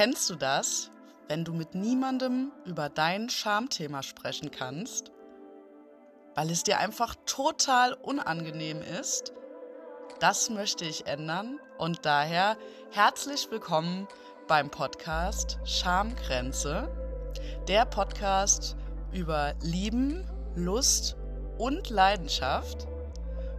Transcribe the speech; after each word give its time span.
Kennst 0.00 0.30
du 0.30 0.34
das, 0.34 0.90
wenn 1.28 1.44
du 1.44 1.52
mit 1.52 1.74
niemandem 1.74 2.52
über 2.64 2.88
dein 2.88 3.28
Schamthema 3.28 4.02
sprechen 4.02 4.50
kannst, 4.50 5.12
weil 6.34 6.50
es 6.50 6.62
dir 6.62 6.78
einfach 6.78 7.16
total 7.26 7.92
unangenehm 7.92 8.80
ist? 8.80 9.34
Das 10.18 10.48
möchte 10.48 10.86
ich 10.86 11.06
ändern 11.06 11.60
und 11.76 12.06
daher 12.06 12.56
herzlich 12.92 13.50
willkommen 13.50 14.08
beim 14.48 14.70
Podcast 14.70 15.58
Schamgrenze, 15.66 16.88
der 17.68 17.84
Podcast 17.84 18.76
über 19.12 19.52
Lieben, 19.60 20.26
Lust 20.54 21.18
und 21.58 21.90
Leidenschaft. 21.90 22.88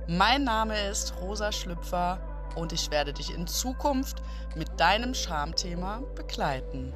Mein 0.08 0.44
Name 0.46 0.89
ist 0.89 1.14
Rosa 1.21 1.52
Schlüpfer 1.52 2.20
und 2.56 2.74
ich 2.74 2.92
werde 2.92 3.14
dich 3.14 3.34
in 3.34 3.48
Zukunft 3.48 4.22
mit 4.56 4.80
deinem 4.80 5.14
Schamthema 5.14 6.02
begleiten. 6.16 6.94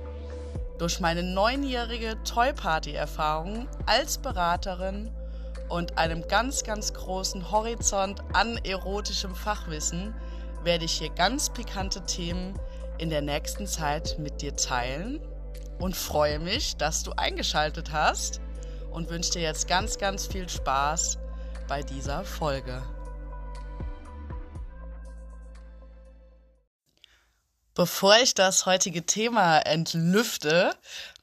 Durch 0.77 1.00
meine 1.00 1.23
neunjährige 1.23 2.22
Toy 2.23 2.52
Party 2.54 2.94
Erfahrung 2.94 3.68
als 3.86 4.18
Beraterin 4.18 5.12
und 5.70 5.98
einem 5.98 6.27
ganz, 6.27 6.63
ganz 6.63 6.94
großen 6.94 7.52
Horizont 7.52 8.22
an 8.34 8.58
erotischem 8.63 9.36
Fachwissen 9.36 10.13
werde 10.63 10.86
ich 10.86 10.94
hier 10.94 11.10
ganz 11.10 11.49
pikante 11.49 12.02
Themen 12.05 12.60
in 12.98 13.10
der 13.10 13.22
nächsten 13.22 13.68
Zeit 13.68 14.18
mit 14.20 14.41
dir 14.41 14.55
teilen 14.55 15.22
und 15.80 15.96
freue 15.96 16.40
mich, 16.40 16.77
dass 16.77 17.04
du 17.04 17.12
eingeschaltet 17.12 17.91
hast 17.91 18.41
und 18.91 19.10
wünsche 19.10 19.34
dir 19.34 19.41
jetzt 19.41 19.68
ganz, 19.68 19.98
ganz 19.98 20.26
viel 20.26 20.48
Spaß 20.48 21.20
bei 21.68 21.82
dieser 21.82 22.24
Folge. 22.24 22.82
Bevor 27.75 28.15
ich 28.23 28.34
das 28.34 28.65
heutige 28.65 29.05
Thema 29.05 29.57
entlüfte, 29.57 30.73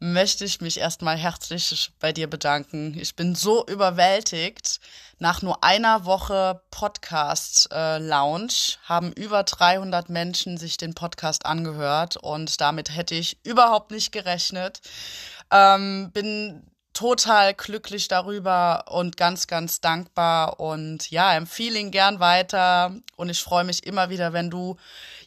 möchte 0.01 0.45
ich 0.45 0.61
mich 0.61 0.79
erstmal 0.79 1.17
herzlich 1.17 1.91
bei 1.99 2.13
dir 2.13 2.29
bedanken. 2.29 2.95
Ich 3.01 3.17
bin 3.17 3.35
so 3.35 3.65
überwältigt. 3.65 4.79
Nach 5.19 5.41
nur 5.41 5.65
einer 5.65 6.05
Woche 6.05 6.61
Podcast-Lounge 6.71 8.53
äh, 8.53 8.87
haben 8.87 9.13
über 9.15 9.45
300 9.45 10.11
Menschen 10.11 10.59
sich 10.59 10.77
den 10.77 10.93
Podcast 10.93 11.47
angehört 11.47 12.19
und 12.19 12.61
damit 12.61 12.95
hätte 12.95 13.15
ich 13.15 13.39
überhaupt 13.47 13.91
nicht 13.91 14.13
gerechnet. 14.13 14.83
Ähm, 15.51 16.11
bin 16.13 16.71
total 16.93 17.55
glücklich 17.55 18.09
darüber 18.09 18.85
und 18.91 19.17
ganz, 19.17 19.47
ganz 19.47 19.81
dankbar 19.81 20.61
und 20.61 21.11
ja, 21.11 21.35
empfehle 21.35 21.79
ihn 21.79 21.91
gern 21.91 22.21
weiter 22.21 22.95
und 23.17 23.31
ich 23.31 23.41
freue 23.41 23.65
mich 23.65 23.87
immer 23.87 24.11
wieder, 24.11 24.33
wenn 24.33 24.51
du 24.51 24.77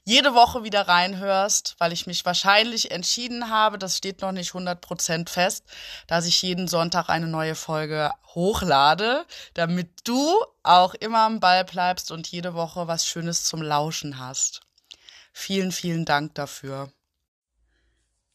jede 0.05 0.35
Woche 0.35 0.63
wieder 0.63 0.87
reinhörst, 0.87 1.75
weil 1.79 1.91
ich 1.91 2.05
mich 2.05 2.23
wahrscheinlich 2.25 2.91
entschieden 2.91 3.49
habe, 3.49 3.79
das 3.79 3.97
steht 3.97 4.21
noch 4.21 4.31
nicht 4.31 4.51
100% 4.51 5.27
fest, 5.27 5.65
dass 6.07 6.27
ich 6.27 6.41
jeden 6.43 6.67
Sonntag 6.67 7.09
eine 7.09 7.27
neue 7.27 7.55
Folge 7.55 8.11
hochlade, 8.35 9.25
damit 9.55 9.89
du 10.03 10.31
auch 10.61 10.93
immer 10.93 11.19
am 11.19 11.39
Ball 11.39 11.65
bleibst 11.65 12.11
und 12.11 12.27
jede 12.27 12.53
Woche 12.53 12.87
was 12.87 13.07
Schönes 13.07 13.45
zum 13.45 13.63
Lauschen 13.63 14.19
hast. 14.19 14.61
Vielen, 15.33 15.71
vielen 15.71 16.05
Dank 16.05 16.35
dafür. 16.35 16.91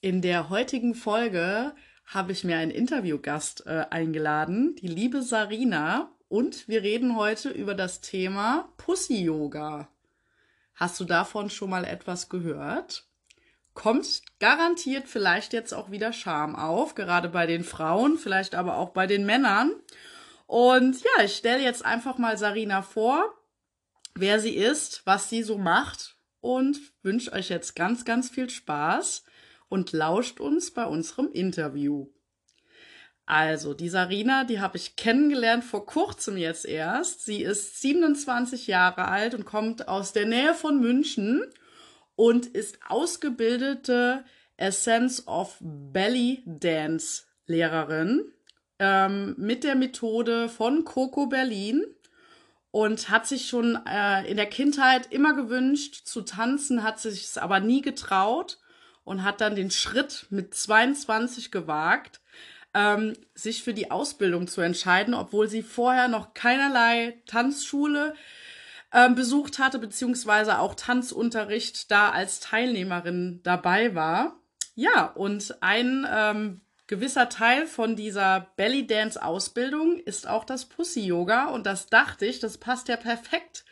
In 0.00 0.22
der 0.22 0.50
heutigen 0.50 0.94
Folge 0.96 1.72
habe 2.04 2.32
ich 2.32 2.42
mir 2.42 2.56
einen 2.56 2.72
Interviewgast 2.72 3.64
äh, 3.66 3.84
eingeladen, 3.90 4.74
die 4.76 4.88
liebe 4.88 5.22
Sarina, 5.22 6.10
und 6.28 6.68
wir 6.68 6.82
reden 6.82 7.16
heute 7.16 7.50
über 7.50 7.74
das 7.74 8.00
Thema 8.00 8.68
Pussy 8.76 9.22
Yoga. 9.22 9.88
Hast 10.80 10.98
du 10.98 11.04
davon 11.04 11.50
schon 11.50 11.68
mal 11.68 11.84
etwas 11.84 12.30
gehört? 12.30 13.04
Kommt 13.74 14.22
garantiert 14.38 15.08
vielleicht 15.08 15.52
jetzt 15.52 15.74
auch 15.74 15.90
wieder 15.90 16.14
Scham 16.14 16.56
auf, 16.56 16.94
gerade 16.94 17.28
bei 17.28 17.46
den 17.46 17.64
Frauen, 17.64 18.16
vielleicht 18.16 18.54
aber 18.54 18.78
auch 18.78 18.88
bei 18.88 19.06
den 19.06 19.26
Männern. 19.26 19.74
Und 20.46 21.02
ja, 21.02 21.24
ich 21.24 21.36
stelle 21.36 21.62
jetzt 21.62 21.84
einfach 21.84 22.16
mal 22.16 22.38
Sarina 22.38 22.80
vor, 22.80 23.30
wer 24.14 24.40
sie 24.40 24.56
ist, 24.56 25.02
was 25.04 25.28
sie 25.28 25.42
so 25.42 25.58
macht 25.58 26.16
und 26.40 26.80
wünsche 27.02 27.32
euch 27.34 27.50
jetzt 27.50 27.76
ganz, 27.76 28.06
ganz 28.06 28.30
viel 28.30 28.48
Spaß 28.48 29.24
und 29.68 29.92
lauscht 29.92 30.40
uns 30.40 30.70
bei 30.70 30.86
unserem 30.86 31.30
Interview. 31.30 32.08
Also, 33.30 33.74
die 33.74 33.88
Sarina, 33.88 34.42
die 34.42 34.58
habe 34.58 34.76
ich 34.76 34.96
kennengelernt 34.96 35.62
vor 35.62 35.86
kurzem 35.86 36.36
jetzt 36.36 36.66
erst. 36.66 37.24
Sie 37.24 37.44
ist 37.44 37.80
27 37.80 38.66
Jahre 38.66 39.06
alt 39.06 39.36
und 39.36 39.44
kommt 39.44 39.86
aus 39.86 40.12
der 40.12 40.26
Nähe 40.26 40.52
von 40.52 40.80
München 40.80 41.44
und 42.16 42.46
ist 42.46 42.80
ausgebildete 42.88 44.24
Essence 44.56 45.28
of 45.28 45.58
Belly 45.60 46.42
Dance 46.44 47.22
Lehrerin 47.46 48.32
ähm, 48.80 49.36
mit 49.38 49.62
der 49.62 49.76
Methode 49.76 50.48
von 50.48 50.84
Coco 50.84 51.26
Berlin 51.26 51.84
und 52.72 53.10
hat 53.10 53.28
sich 53.28 53.48
schon 53.48 53.78
äh, 53.86 54.28
in 54.28 54.38
der 54.38 54.46
Kindheit 54.46 55.12
immer 55.12 55.34
gewünscht 55.34 56.04
zu 56.04 56.22
tanzen, 56.22 56.82
hat 56.82 56.98
sich 56.98 57.26
es 57.26 57.38
aber 57.38 57.60
nie 57.60 57.80
getraut 57.80 58.58
und 59.04 59.22
hat 59.22 59.40
dann 59.40 59.54
den 59.54 59.70
Schritt 59.70 60.26
mit 60.30 60.52
22 60.52 61.52
gewagt 61.52 62.19
ähm, 62.74 63.14
sich 63.34 63.62
für 63.62 63.74
die 63.74 63.90
Ausbildung 63.90 64.46
zu 64.46 64.60
entscheiden, 64.60 65.14
obwohl 65.14 65.48
sie 65.48 65.62
vorher 65.62 66.08
noch 66.08 66.34
keinerlei 66.34 67.20
Tanzschule 67.26 68.14
ähm, 68.92 69.14
besucht 69.14 69.58
hatte, 69.58 69.78
beziehungsweise 69.78 70.58
auch 70.58 70.74
Tanzunterricht 70.74 71.90
da 71.90 72.10
als 72.10 72.40
Teilnehmerin 72.40 73.40
dabei 73.42 73.94
war. 73.94 74.36
Ja, 74.74 75.06
und 75.06 75.62
ein 75.62 76.06
ähm, 76.10 76.60
gewisser 76.86 77.28
Teil 77.28 77.66
von 77.66 77.96
dieser 77.96 78.48
Belly 78.56 78.86
Dance 78.86 79.22
Ausbildung 79.22 79.98
ist 79.98 80.28
auch 80.28 80.44
das 80.44 80.64
Pussy 80.64 81.00
Yoga 81.00 81.46
und 81.46 81.66
das 81.66 81.86
dachte 81.86 82.26
ich, 82.26 82.40
das 82.40 82.58
passt 82.58 82.88
ja 82.88 82.96
perfekt 82.96 83.64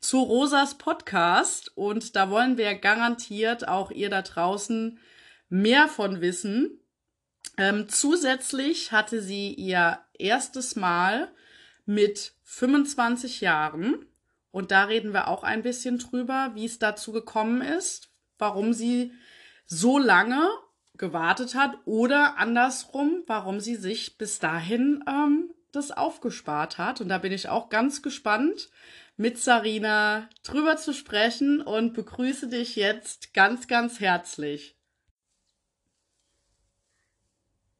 zu 0.00 0.22
Rosas 0.22 0.78
Podcast 0.78 1.76
und 1.76 2.16
da 2.16 2.30
wollen 2.30 2.56
wir 2.56 2.74
garantiert 2.74 3.68
auch 3.68 3.90
ihr 3.90 4.08
da 4.08 4.22
draußen 4.22 4.98
mehr 5.48 5.88
von 5.88 6.20
wissen. 6.20 6.79
Ähm, 7.56 7.88
zusätzlich 7.88 8.92
hatte 8.92 9.20
sie 9.22 9.52
ihr 9.54 10.00
erstes 10.18 10.76
Mal 10.76 11.30
mit 11.84 12.32
25 12.44 13.40
Jahren. 13.40 14.06
Und 14.50 14.70
da 14.70 14.84
reden 14.84 15.12
wir 15.12 15.28
auch 15.28 15.42
ein 15.44 15.62
bisschen 15.62 15.98
drüber, 15.98 16.52
wie 16.54 16.64
es 16.64 16.78
dazu 16.78 17.12
gekommen 17.12 17.62
ist, 17.62 18.10
warum 18.38 18.72
sie 18.72 19.12
so 19.66 19.98
lange 19.98 20.48
gewartet 20.96 21.54
hat 21.54 21.78
oder 21.84 22.38
andersrum, 22.38 23.22
warum 23.26 23.60
sie 23.60 23.76
sich 23.76 24.18
bis 24.18 24.38
dahin 24.38 25.04
ähm, 25.08 25.50
das 25.72 25.92
aufgespart 25.92 26.78
hat. 26.78 27.00
Und 27.00 27.08
da 27.08 27.18
bin 27.18 27.32
ich 27.32 27.48
auch 27.48 27.68
ganz 27.68 28.02
gespannt, 28.02 28.70
mit 29.16 29.38
Sarina 29.38 30.28
drüber 30.42 30.76
zu 30.76 30.92
sprechen 30.92 31.60
und 31.60 31.94
begrüße 31.94 32.48
dich 32.48 32.76
jetzt 32.76 33.34
ganz, 33.34 33.68
ganz 33.68 34.00
herzlich. 34.00 34.79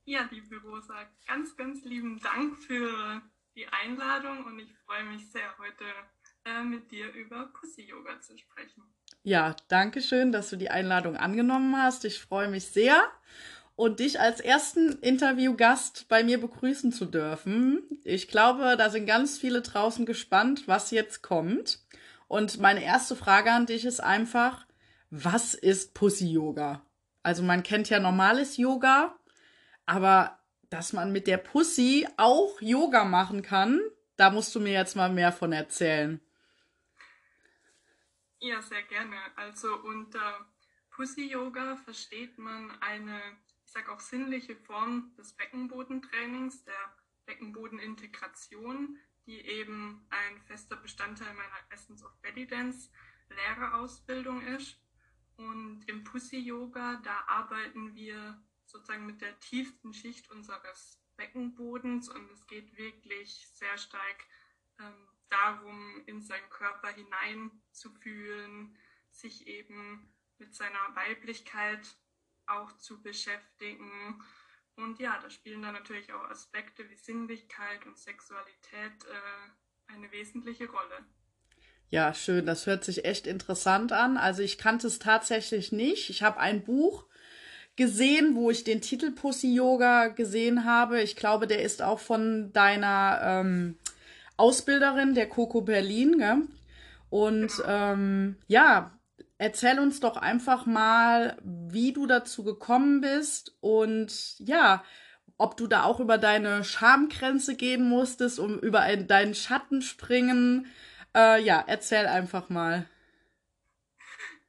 Ja, 0.04 0.28
liebe 0.30 0.56
Rosa, 0.62 0.94
ganz, 1.26 1.56
ganz 1.56 1.84
lieben 1.84 2.20
Dank 2.20 2.56
für 2.62 3.22
die 3.54 3.66
Einladung 3.68 4.44
und 4.44 4.58
ich 4.58 4.72
freue 4.84 5.04
mich 5.04 5.30
sehr, 5.30 5.56
heute 5.58 5.84
äh, 6.44 6.62
mit 6.62 6.90
dir 6.90 7.12
über 7.12 7.46
Pussy-Yoga 7.52 8.20
zu 8.20 8.36
sprechen. 8.36 8.82
Ja, 9.22 9.54
danke 9.68 10.00
schön, 10.00 10.32
dass 10.32 10.50
du 10.50 10.56
die 10.56 10.70
Einladung 10.70 11.16
angenommen 11.16 11.76
hast. 11.76 12.04
Ich 12.04 12.20
freue 12.20 12.48
mich 12.48 12.66
sehr 12.66 13.02
und 13.76 14.00
dich 14.00 14.20
als 14.20 14.40
ersten 14.40 14.98
Interviewgast 15.00 16.06
bei 16.08 16.24
mir 16.24 16.40
begrüßen 16.40 16.92
zu 16.92 17.04
dürfen. 17.04 17.82
Ich 18.04 18.28
glaube, 18.28 18.76
da 18.78 18.90
sind 18.90 19.06
ganz 19.06 19.38
viele 19.38 19.62
draußen 19.62 20.06
gespannt, 20.06 20.66
was 20.66 20.90
jetzt 20.90 21.22
kommt. 21.22 21.84
Und 22.28 22.60
meine 22.60 22.82
erste 22.82 23.16
Frage 23.16 23.52
an 23.52 23.66
dich 23.66 23.84
ist 23.84 24.00
einfach, 24.00 24.66
was 25.10 25.54
ist 25.54 25.94
Pussy 25.94 26.28
Yoga? 26.28 26.82
Also 27.22 27.42
man 27.42 27.62
kennt 27.62 27.90
ja 27.90 28.00
normales 28.00 28.56
Yoga, 28.56 29.14
aber 29.90 30.38
dass 30.70 30.92
man 30.92 31.10
mit 31.10 31.26
der 31.26 31.36
Pussy 31.36 32.06
auch 32.16 32.60
Yoga 32.60 33.04
machen 33.04 33.42
kann, 33.42 33.80
da 34.16 34.30
musst 34.30 34.54
du 34.54 34.60
mir 34.60 34.72
jetzt 34.72 34.94
mal 34.94 35.10
mehr 35.10 35.32
von 35.32 35.52
erzählen. 35.52 36.20
Ja, 38.38 38.62
sehr 38.62 38.84
gerne. 38.84 39.16
Also 39.34 39.74
unter 39.82 40.46
Pussy 40.90 41.28
Yoga 41.32 41.74
versteht 41.74 42.38
man 42.38 42.70
eine, 42.80 43.20
ich 43.66 43.72
sage 43.72 43.90
auch 43.90 43.98
sinnliche 43.98 44.54
Form 44.54 45.12
des 45.18 45.32
Beckenbodentrainings, 45.32 46.62
der 46.62 46.94
Beckenbodenintegration, 47.26 48.96
die 49.26 49.40
eben 49.40 50.06
ein 50.10 50.40
fester 50.42 50.76
Bestandteil 50.76 51.34
meiner 51.34 51.66
Essence 51.70 52.04
of 52.04 52.16
Belly 52.22 52.46
Dance 52.46 52.90
Lehrerausbildung 53.28 54.40
ist. 54.46 54.80
Und 55.36 55.82
im 55.88 56.04
Pussy 56.04 56.38
Yoga, 56.38 57.00
da 57.02 57.24
arbeiten 57.26 57.96
wir 57.96 58.40
sozusagen 58.70 59.06
mit 59.06 59.20
der 59.20 59.38
tiefsten 59.40 59.92
Schicht 59.92 60.30
unseres 60.30 61.00
Beckenbodens 61.16 62.08
und 62.08 62.30
es 62.30 62.46
geht 62.46 62.76
wirklich 62.76 63.46
sehr 63.54 63.76
stark 63.76 64.24
ähm, 64.80 65.08
darum, 65.28 66.02
in 66.06 66.22
seinen 66.22 66.48
Körper 66.50 66.88
hineinzufühlen, 66.88 68.76
sich 69.10 69.46
eben 69.46 70.14
mit 70.38 70.54
seiner 70.54 70.94
Weiblichkeit 70.94 71.80
auch 72.46 72.76
zu 72.78 73.02
beschäftigen. 73.02 74.22
Und 74.76 74.98
ja, 74.98 75.18
da 75.20 75.28
spielen 75.28 75.62
dann 75.62 75.74
natürlich 75.74 76.12
auch 76.12 76.24
Aspekte 76.30 76.88
wie 76.88 76.96
Sinnlichkeit 76.96 77.84
und 77.86 77.98
Sexualität 77.98 79.04
äh, 79.04 79.92
eine 79.92 80.10
wesentliche 80.10 80.68
Rolle. 80.68 81.04
Ja, 81.90 82.14
schön. 82.14 82.46
Das 82.46 82.66
hört 82.66 82.84
sich 82.84 83.04
echt 83.04 83.26
interessant 83.26 83.92
an. 83.92 84.16
Also 84.16 84.42
ich 84.42 84.58
kannte 84.58 84.86
es 84.86 85.00
tatsächlich 85.00 85.72
nicht. 85.72 86.08
Ich 86.08 86.22
habe 86.22 86.38
ein 86.38 86.64
Buch 86.64 87.06
gesehen, 87.80 88.34
wo 88.34 88.50
ich 88.50 88.62
den 88.62 88.82
Titel 88.82 89.10
Pussy 89.10 89.54
Yoga 89.54 90.08
gesehen 90.08 90.66
habe. 90.66 91.00
Ich 91.00 91.16
glaube, 91.16 91.46
der 91.46 91.62
ist 91.62 91.80
auch 91.80 91.98
von 91.98 92.52
deiner 92.52 93.20
ähm, 93.22 93.78
Ausbilderin, 94.36 95.14
der 95.14 95.26
Coco 95.26 95.62
Berlin. 95.62 96.18
Gell? 96.18 96.42
Und 97.08 97.56
genau. 97.56 97.68
ähm, 97.68 98.36
ja, 98.48 99.00
erzähl 99.38 99.78
uns 99.78 99.98
doch 99.98 100.18
einfach 100.18 100.66
mal, 100.66 101.38
wie 101.42 101.94
du 101.94 102.06
dazu 102.06 102.44
gekommen 102.44 103.00
bist 103.00 103.56
und 103.60 104.38
ja, 104.40 104.84
ob 105.38 105.56
du 105.56 105.66
da 105.66 105.84
auch 105.84 106.00
über 106.00 106.18
deine 106.18 106.64
Schamgrenze 106.64 107.56
gehen 107.56 107.88
musstest, 107.88 108.38
um 108.38 108.58
über 108.58 108.80
ein, 108.80 109.08
deinen 109.08 109.34
Schatten 109.34 109.80
springen. 109.80 110.66
Äh, 111.16 111.42
ja, 111.42 111.64
erzähl 111.66 112.06
einfach 112.06 112.50
mal. 112.50 112.84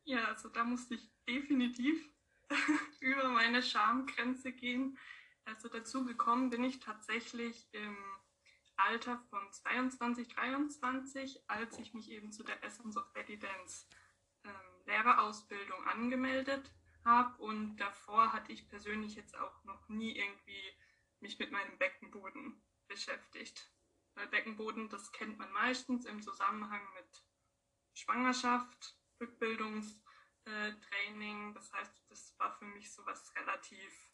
Ja, 0.04 0.26
also 0.26 0.50
da 0.50 0.66
musste 0.66 0.96
ich 0.96 1.10
definitiv 1.26 2.11
über 3.00 3.30
meine 3.30 3.64
Schamgrenze 3.64 4.52
gehen. 4.52 4.98
Also 5.46 5.70
dazu 5.70 6.06
gekommen 6.06 6.50
bin 6.50 6.64
ich 6.64 6.80
tatsächlich 6.80 7.68
im 7.72 7.98
Alter 8.78 9.20
von 9.30 9.52
22, 9.52 10.30
23, 10.30 11.50
als 11.50 11.78
ich 11.80 11.94
mich 11.94 12.10
eben 12.10 12.32
zu 12.32 12.44
der 12.44 12.64
Essence 12.64 12.98
of 12.98 13.12
Betty 13.14 13.38
Dance 13.38 13.88
ähm, 14.44 14.52
Lehrerausbildung 14.86 15.84
angemeldet 15.86 16.72
habe 17.06 17.42
und 17.42 17.78
davor 17.78 18.34
hatte 18.34 18.52
ich 18.52 18.70
persönlich 18.70 19.16
jetzt 19.16 19.38
auch 19.38 19.64
noch 19.64 19.90
nie 19.90 20.18
irgendwie 20.18 20.74
mich 21.20 21.40
mit 21.40 21.52
meinem 21.52 21.78
Beckenboden 21.78 22.62
beschäftigt. 22.88 23.72
Weil 24.16 24.28
Beckenboden, 24.28 24.90
das 24.90 25.12
kennt 25.12 25.38
man 25.38 25.52
meistens 25.52 26.06
im 26.06 26.22
Zusammenhang 26.22 26.82
mit 26.96 27.24
Schwangerschaft, 27.94 28.98
Rückbildungstraining. 30.46 31.54
Das 31.54 31.72
heißt, 31.74 31.94
das 32.10 32.36
war 32.40 32.58
für 32.58 32.66
mich 32.66 32.92
so 32.92 33.06
was 33.06 33.34
relativ 33.36 34.12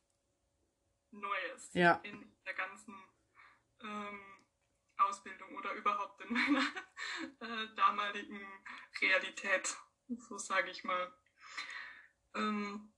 Neues 1.12 1.74
ja. 1.74 1.94
in 2.04 2.36
der 2.46 2.54
ganzen 2.54 2.94
ähm, 3.82 4.46
Ausbildung 4.98 5.56
oder 5.56 5.74
überhaupt 5.74 6.22
in 6.22 6.34
meiner 6.34 6.66
äh, 7.40 7.76
damaligen 7.76 8.42
Realität 9.02 9.78
so 10.08 10.38
sage 10.38 10.72
ich 10.72 10.84
mal. 10.84 11.14
Ähm, 12.36 12.94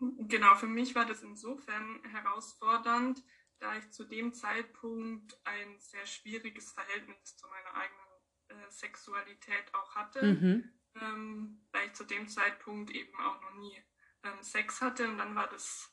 genau, 0.00 0.54
für 0.56 0.66
mich 0.66 0.94
war 0.94 1.04
das 1.04 1.22
insofern 1.22 2.02
herausfordernd, 2.04 3.22
da 3.58 3.76
ich 3.76 3.90
zu 3.90 4.04
dem 4.04 4.32
Zeitpunkt 4.34 5.38
ein 5.44 5.78
sehr 5.80 6.06
schwieriges 6.06 6.72
Verhältnis 6.72 7.36
zu 7.36 7.46
meiner 7.48 7.74
eigenen 7.74 8.08
äh, 8.48 8.70
Sexualität 8.70 9.74
auch 9.74 9.94
hatte, 9.94 10.22
mhm. 10.22 10.77
Ähm, 11.00 11.60
weil 11.72 11.86
ich 11.86 11.94
zu 11.94 12.04
dem 12.04 12.28
Zeitpunkt 12.28 12.90
eben 12.90 13.14
auch 13.20 13.40
noch 13.42 13.54
nie 13.54 13.82
ähm, 14.24 14.42
Sex 14.42 14.80
hatte 14.80 15.08
und 15.08 15.18
dann 15.18 15.34
war 15.34 15.48
das 15.48 15.92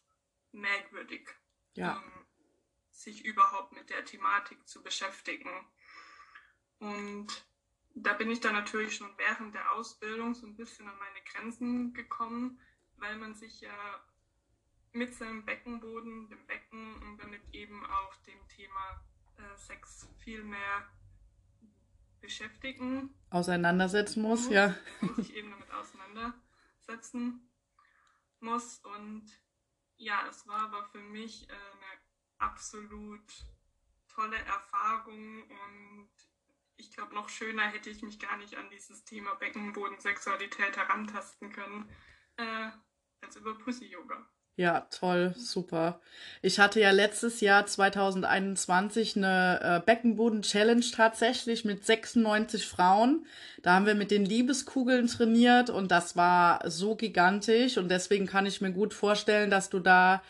merkwürdig, 0.52 1.30
ja. 1.74 1.98
Ähm, 1.98 2.26
sich 2.92 3.26
überhaupt 3.26 3.74
mit 3.74 3.90
der 3.90 4.06
Thematik 4.06 4.66
zu 4.68 4.82
beschäftigen. 4.82 5.52
Und 6.80 7.46
da 7.94 8.14
bin 8.14 8.32
ich 8.32 8.40
dann 8.40 8.54
natürlich 8.54 8.96
schon 8.96 9.18
während 9.18 9.54
der 9.54 9.72
Ausbildung 9.74 10.34
so 10.34 10.48
ein 10.48 10.56
bisschen 10.56 10.88
an 10.88 10.98
meine 10.98 11.22
Grenzen 11.26 11.94
gekommen, 11.94 12.60
weil 12.98 13.18
man 13.18 13.36
sich 13.36 13.62
ja 13.62 14.04
mit 14.94 15.14
seinem 15.14 15.46
Beckenboden, 15.46 16.30
dem 16.30 16.48
Becken 16.48 17.02
und 17.04 17.18
damit 17.18 17.42
eben 17.54 17.86
auch 17.86 18.16
dem 18.24 18.48
Thema 18.48 19.04
äh, 19.38 19.58
Sex 19.58 20.08
viel 20.24 20.44
mehr 20.44 20.90
beschäftigen. 22.26 23.14
Auseinandersetzen 23.30 24.22
muss, 24.22 24.46
muss 24.46 24.52
ja. 24.52 24.76
Muss 25.02 25.16
sich 25.16 25.36
eben 25.36 25.52
damit 25.52 25.72
auseinandersetzen 25.72 27.50
muss. 28.40 28.80
Und 28.80 29.26
ja, 29.98 30.28
es 30.30 30.48
war 30.48 30.62
aber 30.62 30.86
für 30.86 31.00
mich 31.00 31.50
äh, 31.50 31.54
eine 31.54 32.02
absolut 32.38 33.24
tolle 34.08 34.38
Erfahrung 34.38 35.44
und 35.44 36.10
ich 36.78 36.92
glaube, 36.92 37.14
noch 37.14 37.30
schöner 37.30 37.64
hätte 37.64 37.90
ich 37.90 38.02
mich 38.02 38.20
gar 38.20 38.38
nicht 38.38 38.56
an 38.56 38.70
dieses 38.70 39.06
Thema 39.06 39.36
Beckenbodensexualität 39.36 40.76
herantasten 40.76 41.52
können, 41.52 41.90
äh, 42.38 42.70
als 43.22 43.38
über 43.38 43.58
Pussy-Yoga. 43.58 44.30
Ja, 44.58 44.88
toll, 44.90 45.34
super. 45.38 46.00
Ich 46.42 46.60
hatte 46.60 46.80
ja 46.80 46.92
letztes 46.92 47.42
Jahr 47.42 47.66
2021 47.66 49.18
eine 49.18 49.60
äh, 49.62 49.86
Beckenboden-Challenge 49.86 50.86
tatsächlich 50.94 51.66
mit 51.66 51.86
96 51.86 52.66
Frauen. 52.66 53.26
Da 53.64 53.74
haben 53.74 53.86
wir 53.86 53.96
mit 53.96 54.12
den 54.12 54.24
Liebeskugeln 54.24 55.08
trainiert 55.08 55.70
und 55.70 55.92
das 55.92 56.16
war 56.16 56.62
so 56.70 56.96
gigantisch 56.96 57.78
und 57.78 57.90
deswegen 57.90 58.28
kann 58.28 58.46
ich 58.46 58.62
mir 58.62 58.72
gut 58.72 58.94
vorstellen, 58.94 59.50
dass 59.52 59.70
du 59.70 59.80
da 59.80 60.24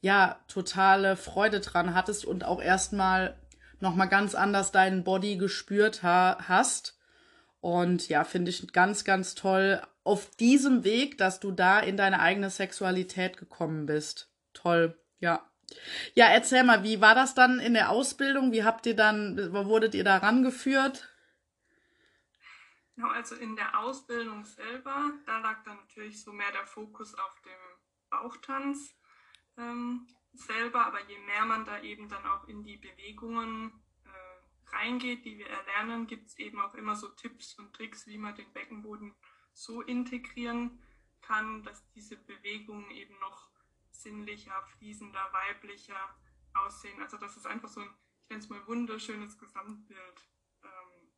ja 0.00 0.38
totale 0.46 1.16
Freude 1.16 1.58
dran 1.58 1.94
hattest 1.94 2.24
und 2.24 2.44
auch 2.44 2.62
erstmal 2.62 3.36
nochmal 3.80 4.08
ganz 4.08 4.36
anders 4.36 4.70
deinen 4.70 5.02
Body 5.02 5.36
gespürt 5.36 6.04
ha 6.04 6.38
hast. 6.46 6.96
Und 7.60 8.08
ja, 8.08 8.22
finde 8.22 8.50
ich 8.50 8.72
ganz, 8.72 9.04
ganz 9.04 9.34
toll 9.34 9.80
auf 10.04 10.30
diesem 10.36 10.84
Weg, 10.84 11.18
dass 11.18 11.40
du 11.40 11.50
da 11.50 11.80
in 11.80 11.96
deine 11.96 12.20
eigene 12.20 12.50
Sexualität 12.50 13.36
gekommen 13.36 13.86
bist. 13.86 14.30
Toll, 14.52 14.98
ja. 15.18 15.50
Ja, 16.14 16.26
erzähl 16.26 16.62
mal, 16.62 16.84
wie 16.84 17.00
war 17.00 17.14
das 17.14 17.34
dann 17.34 17.58
in 17.58 17.74
der 17.74 17.90
Ausbildung? 17.90 18.52
Wie 18.52 18.64
habt 18.64 18.86
ihr 18.86 18.94
dann, 18.94 19.36
wurdet 19.52 19.94
ihr 19.94 20.04
da 20.04 20.18
rangeführt? 20.18 21.08
Genau, 22.94 23.08
also 23.08 23.34
in 23.34 23.56
der 23.56 23.80
Ausbildung 23.80 24.44
selber, 24.44 25.10
da 25.26 25.38
lag 25.38 25.64
dann 25.64 25.78
natürlich 25.78 26.22
so 26.22 26.32
mehr 26.32 26.52
der 26.52 26.66
Fokus 26.66 27.14
auf 27.14 27.40
dem 27.40 27.80
Bauchtanz. 28.10 28.94
Ähm, 29.56 30.06
selber, 30.32 30.86
aber 30.86 31.00
je 31.08 31.18
mehr 31.18 31.44
man 31.44 31.64
da 31.64 31.80
eben 31.80 32.08
dann 32.08 32.24
auch 32.26 32.46
in 32.46 32.62
die 32.62 32.76
Bewegungen 32.76 33.72
äh, 34.04 34.76
reingeht, 34.76 35.24
die 35.24 35.38
wir 35.38 35.48
erlernen, 35.48 36.06
gibt 36.06 36.28
es 36.28 36.38
eben 36.38 36.60
auch 36.60 36.74
immer 36.74 36.94
so 36.94 37.08
Tipps 37.08 37.58
und 37.58 37.72
Tricks, 37.72 38.06
wie 38.06 38.18
man 38.18 38.34
den 38.34 38.52
Beckenboden 38.52 39.14
so 39.54 39.80
integrieren 39.82 40.82
kann, 41.22 41.62
dass 41.62 41.88
diese 41.92 42.16
Bewegungen 42.16 42.90
eben 42.90 43.18
noch 43.20 43.48
sinnlicher, 43.90 44.62
fließender, 44.76 45.32
weiblicher 45.32 46.14
aussehen. 46.52 47.00
Also 47.00 47.16
dass 47.16 47.36
es 47.36 47.46
einfach 47.46 47.68
so 47.68 47.80
ein, 47.80 47.90
ich 48.22 48.28
nenne 48.28 48.42
es 48.42 48.48
mal, 48.48 48.66
wunderschönes 48.66 49.38
Gesamtbild 49.38 50.28
ähm, 50.62 51.08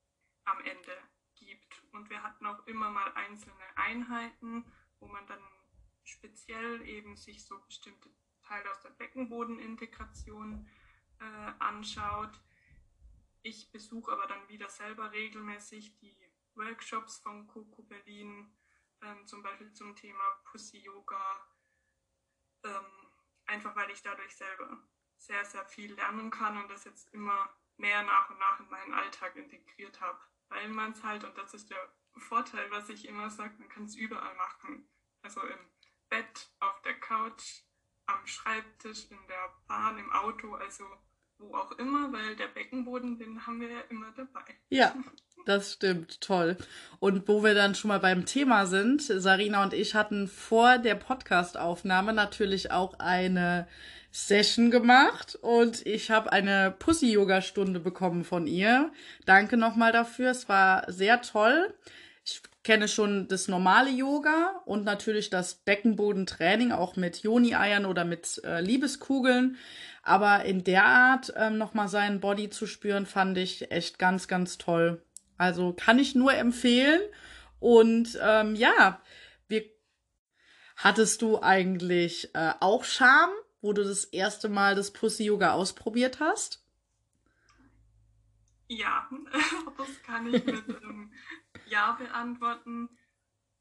am 0.45 0.61
Ende 0.61 0.97
gibt. 1.35 1.83
Und 1.93 2.09
wir 2.11 2.23
hatten 2.23 2.47
auch 2.47 2.66
immer 2.66 2.90
mal 2.90 3.12
einzelne 3.14 3.76
Einheiten, 3.76 4.64
wo 5.00 5.07
man 5.09 5.26
dann 5.26 5.43
speziell 6.05 6.83
eben 6.83 7.16
sich 7.16 7.45
so 7.45 7.59
bestimmte 7.66 8.09
Teil 8.43 8.66
aus 8.69 8.81
der 8.81 8.90
Beckenbodenintegration 8.90 10.69
äh, 11.19 11.52
anschaut. 11.59 12.40
Ich 13.43 13.71
besuche 13.71 14.12
aber 14.12 14.26
dann 14.26 14.49
wieder 14.49 14.69
selber 14.69 15.12
regelmäßig 15.12 15.97
die 15.99 16.25
Workshops 16.57 17.19
von 17.19 17.47
Coco 17.47 17.83
Berlin, 17.83 18.57
ähm, 19.03 19.27
zum 19.27 19.43
Beispiel 19.43 19.73
zum 19.73 19.95
Thema 19.95 20.25
Pussy 20.45 20.79
Yoga, 20.79 21.47
ähm, 22.65 23.13
einfach 23.47 23.75
weil 23.77 23.91
ich 23.91 24.03
dadurch 24.03 24.35
selber 24.37 24.79
sehr, 25.19 25.45
sehr 25.45 25.65
viel 25.67 25.95
lernen 25.95 26.31
kann 26.31 26.57
und 26.63 26.69
das 26.71 26.85
jetzt 26.85 27.13
immer 27.13 27.51
mehr 27.77 28.03
nach 28.03 28.31
und 28.31 28.39
nach 28.39 28.61
in 28.61 28.69
meinen 28.69 28.95
Alltag 28.95 29.37
integriert 29.37 30.01
habe. 30.01 30.19
Weil 30.49 30.69
man 30.69 30.93
es 30.93 31.03
halt, 31.03 31.25
und 31.25 31.37
das 31.37 31.55
ist 31.55 31.71
der 31.71 31.93
Vorteil, 32.17 32.71
was 32.71 32.89
ich 32.89 33.07
immer 33.07 33.31
sage, 33.31 33.55
man 33.59 33.69
kann 33.69 33.85
es 33.85 33.97
überall 33.97 34.35
machen. 34.37 34.89
Also 35.23 35.43
im 35.43 35.59
Bett, 36.09 36.51
auf 36.61 36.81
der 36.83 36.99
Couch, 37.01 37.63
am 38.07 38.27
Schreibtisch, 38.27 39.11
in 39.11 39.27
der 39.27 39.55
Bahn, 39.67 39.99
im 39.99 40.13
Auto, 40.13 40.55
also 40.55 40.85
wo 41.38 41.55
auch 41.55 41.73
immer, 41.78 42.12
weil 42.12 42.37
der 42.37 42.49
Beckenboden, 42.49 43.19
den 43.19 43.47
haben 43.47 43.61
wir 43.61 43.69
ja 43.69 43.81
immer 43.90 44.12
dabei. 44.16 44.43
Ja, 44.69 44.95
das 45.47 45.75
stimmt, 45.75 46.21
toll. 46.21 46.57
Und 46.99 47.28
wo 47.28 47.43
wir 47.43 47.55
dann 47.55 47.75
schon 47.75 47.88
mal 47.88 48.00
beim 48.00 48.26
Thema 48.26 48.66
sind, 48.66 49.02
Sarina 49.02 49.62
und 49.62 49.75
ich 49.75 49.95
hatten 49.95 50.28
vor 50.28 50.78
der 50.78 50.95
Podcastaufnahme 50.95 52.12
natürlich 52.12 52.71
auch 52.71 52.99
eine 52.99 53.66
Session 54.11 54.71
gemacht 54.71 55.38
und 55.43 55.85
ich 55.85 56.11
habe 56.11 56.33
eine 56.33 56.75
Pussy-Yoga-Stunde 56.78 57.81
bekommen 57.81 58.25
von 58.25 58.47
ihr. 58.47 58.90
Danke 59.26 59.59
nochmal 59.59 59.93
dafür, 59.93 60.31
es 60.31 60.49
war 60.49 60.90
sehr 60.90 61.21
toll. 61.21 61.75
Ich 62.66 62.68
kenne 62.68 62.88
schon 62.88 63.28
das 63.28 63.46
normale 63.46 63.90
Yoga 63.90 64.61
und 64.64 64.82
natürlich 64.82 65.30
das 65.30 65.54
Beckenbodentraining, 65.54 66.73
auch 66.73 66.96
mit 66.96 67.18
Joni-Eiern 67.18 67.87
oder 67.87 68.04
mit 68.04 68.42
äh, 68.42 68.61
Liebeskugeln. 68.61 69.56
Aber 70.02 70.44
in 70.44 70.64
der 70.64 70.85
Art 70.85 71.32
ähm, 71.37 71.58
nochmal 71.58 71.87
seinen 71.87 72.18
Body 72.18 72.50
zu 72.50 72.66
spüren, 72.66 73.06
fand 73.06 73.38
ich 73.38 73.70
echt 73.70 74.00
ganz, 74.00 74.26
ganz 74.26 74.58
toll. 74.58 75.00
Also 75.38 75.75
kann 75.75 76.00
ich 76.00 76.16
nur 76.16 76.35
empfehlen. 76.35 77.00
Und 77.61 78.18
ähm, 78.20 78.56
ja, 78.56 79.00
wir 79.46 79.62
Hattest 80.75 81.23
du 81.23 81.40
eigentlich 81.40 82.35
äh, 82.35 82.50
auch 82.58 82.82
Scham, 82.82 83.30
wo 83.61 83.75
du 83.75 83.85
das 83.85 84.06
erste 84.06 84.49
Mal 84.49 84.75
das 84.75 84.92
Pussy-Yoga 84.92 85.52
ausprobiert 85.52 86.18
hast? 86.18 86.66
Ja, 88.68 89.08
das 89.78 90.02
kann 90.02 90.26
ich 90.26 90.44
mit 90.44 90.64
ähm, 90.82 91.12
Ja 91.66 91.92
beantworten. 91.92 92.88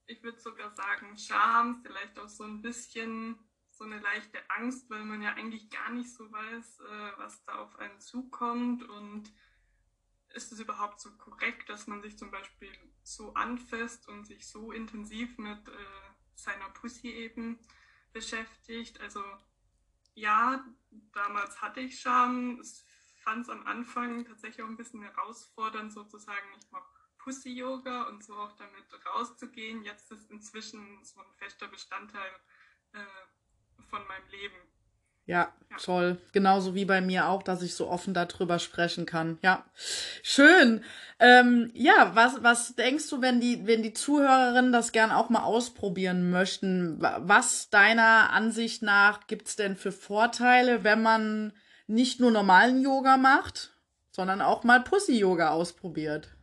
Ich 0.08 0.22
würde 0.24 0.40
sogar 0.40 0.72
sagen 0.72 1.18
Scham, 1.18 1.82
vielleicht 1.82 2.18
auch 2.20 2.30
so 2.30 2.44
ein 2.44 2.62
bisschen 2.62 3.40
so 3.72 3.84
eine 3.84 4.00
leichte 4.00 4.40
Angst, 4.50 4.90
weil 4.90 5.04
man 5.04 5.22
ja 5.22 5.34
eigentlich 5.34 5.70
gar 5.70 5.90
nicht 5.92 6.14
so 6.14 6.32
weiß, 6.32 6.80
äh, 6.80 7.12
was 7.18 7.44
da 7.44 7.56
auf 7.56 7.78
einen 7.78 8.00
zukommt 8.00 8.84
und 8.84 9.34
ist 10.34 10.52
es 10.52 10.60
überhaupt 10.60 11.00
so 11.00 11.12
korrekt, 11.18 11.70
dass 11.70 11.88
man 11.88 12.02
sich 12.02 12.18
zum 12.18 12.32
Beispiel 12.32 12.72
so 13.04 13.34
anfasst 13.34 14.08
und 14.08 14.26
sich 14.26 14.48
so 14.48 14.72
intensiv 14.72 15.38
mit 15.38 15.68
äh, 15.68 15.72
seiner 16.36 16.70
Pussy 16.70 17.10
eben 17.10 17.60
beschäftigt. 18.14 19.00
Also 19.02 19.24
ja, 20.14 20.64
damals 21.14 21.62
hatte 21.62 21.82
ich 21.82 22.00
Scham. 22.00 22.62
Ich 22.62 23.22
fand 23.22 23.44
es 23.44 23.50
am 23.50 23.66
Anfang 23.66 24.26
tatsächlich 24.26 24.64
auch 24.64 24.70
ein 24.70 24.78
bisschen 24.78 25.02
herausfordernd, 25.02 25.92
sozusagen, 25.92 26.48
ich 26.60 26.70
mache 26.72 26.95
Pussy-Yoga 27.26 28.04
und 28.04 28.24
so 28.24 28.34
auch 28.36 28.52
damit 28.54 28.86
rauszugehen. 29.14 29.84
Jetzt 29.84 30.12
ist 30.12 30.30
inzwischen 30.30 31.04
so 31.04 31.20
ein 31.20 31.34
fester 31.38 31.68
Bestandteil 31.68 32.32
äh, 32.94 33.84
von 33.90 34.08
meinem 34.08 34.30
Leben. 34.30 34.56
Ja, 35.26 35.52
ja, 35.72 35.78
toll. 35.78 36.22
Genauso 36.34 36.76
wie 36.76 36.86
bei 36.86 37.02
mir 37.02 37.28
auch, 37.30 37.42
dass 37.42 37.64
ich 37.64 37.74
so 37.74 37.90
offen 37.90 38.14
darüber 38.14 38.60
sprechen 38.60 39.08
kann. 39.08 39.40
Ja, 39.42 39.66
schön. 40.22 40.84
Ähm, 41.18 41.72
ja, 41.74 42.12
was, 42.14 42.44
was 42.44 42.76
denkst 42.76 43.10
du, 43.10 43.24
wenn 43.24 43.42
die, 43.42 43.66
wenn 43.66 43.82
die 43.82 43.94
Zuhörerinnen 43.94 44.72
das 44.72 44.92
gern 44.92 45.12
auch 45.12 45.30
mal 45.30 45.42
ausprobieren 45.42 46.30
möchten? 46.30 47.02
Was 47.02 47.72
deiner 47.72 48.30
Ansicht 48.34 48.84
nach 48.84 49.26
gibt's 49.26 49.56
denn 49.56 49.76
für 49.76 49.92
Vorteile, 49.92 50.84
wenn 50.84 51.02
man 51.02 51.54
nicht 51.88 52.20
nur 52.20 52.30
normalen 52.30 52.84
Yoga 52.84 53.18
macht, 53.18 53.74
sondern 54.12 54.44
auch 54.44 54.64
mal 54.64 54.84
Pussy-Yoga 54.84 55.50
ausprobiert? 55.50 56.35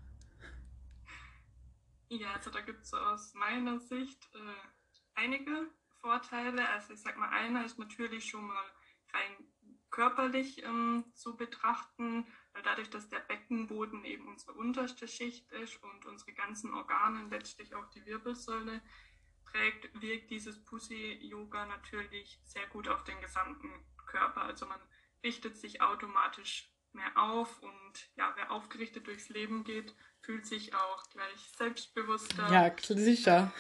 Ja, 2.12 2.34
also 2.34 2.50
da 2.50 2.60
gibt's 2.60 2.92
aus 2.92 3.32
meiner 3.32 3.80
Sicht 3.80 4.28
äh, 4.34 4.68
einige 5.14 5.70
Vorteile. 6.02 6.68
Also 6.68 6.92
ich 6.92 7.00
sag 7.00 7.16
mal, 7.16 7.30
einer 7.30 7.64
ist 7.64 7.78
natürlich 7.78 8.26
schon 8.26 8.46
mal 8.46 8.70
rein 9.14 9.46
körperlich 9.90 10.62
ähm, 10.62 11.06
zu 11.14 11.38
betrachten, 11.38 12.26
weil 12.52 12.62
dadurch, 12.64 12.90
dass 12.90 13.08
der 13.08 13.20
Beckenboden 13.20 14.04
eben 14.04 14.28
unsere 14.28 14.52
unterste 14.52 15.08
Schicht 15.08 15.50
ist 15.52 15.82
und 15.82 16.04
unsere 16.04 16.34
ganzen 16.34 16.74
Organe, 16.74 17.28
letztlich 17.30 17.74
auch 17.74 17.88
die 17.92 18.04
Wirbelsäule 18.04 18.82
trägt, 19.46 20.02
wirkt 20.02 20.30
dieses 20.30 20.62
Pussy-Yoga 20.66 21.64
natürlich 21.64 22.40
sehr 22.44 22.66
gut 22.66 22.88
auf 22.88 23.04
den 23.04 23.22
gesamten 23.22 23.70
Körper. 24.06 24.42
Also 24.42 24.66
man 24.66 24.80
richtet 25.24 25.56
sich 25.56 25.80
automatisch 25.80 26.71
mehr 26.94 27.16
auf 27.16 27.62
und 27.62 28.10
ja, 28.16 28.32
wer 28.36 28.50
aufgerichtet 28.50 29.06
durchs 29.06 29.28
Leben 29.28 29.64
geht, 29.64 29.94
fühlt 30.20 30.46
sich 30.46 30.74
auch 30.74 31.08
gleich 31.10 31.50
selbstbewusster. 31.56 32.50
Ja, 32.50 32.74
sicher. 32.78 33.52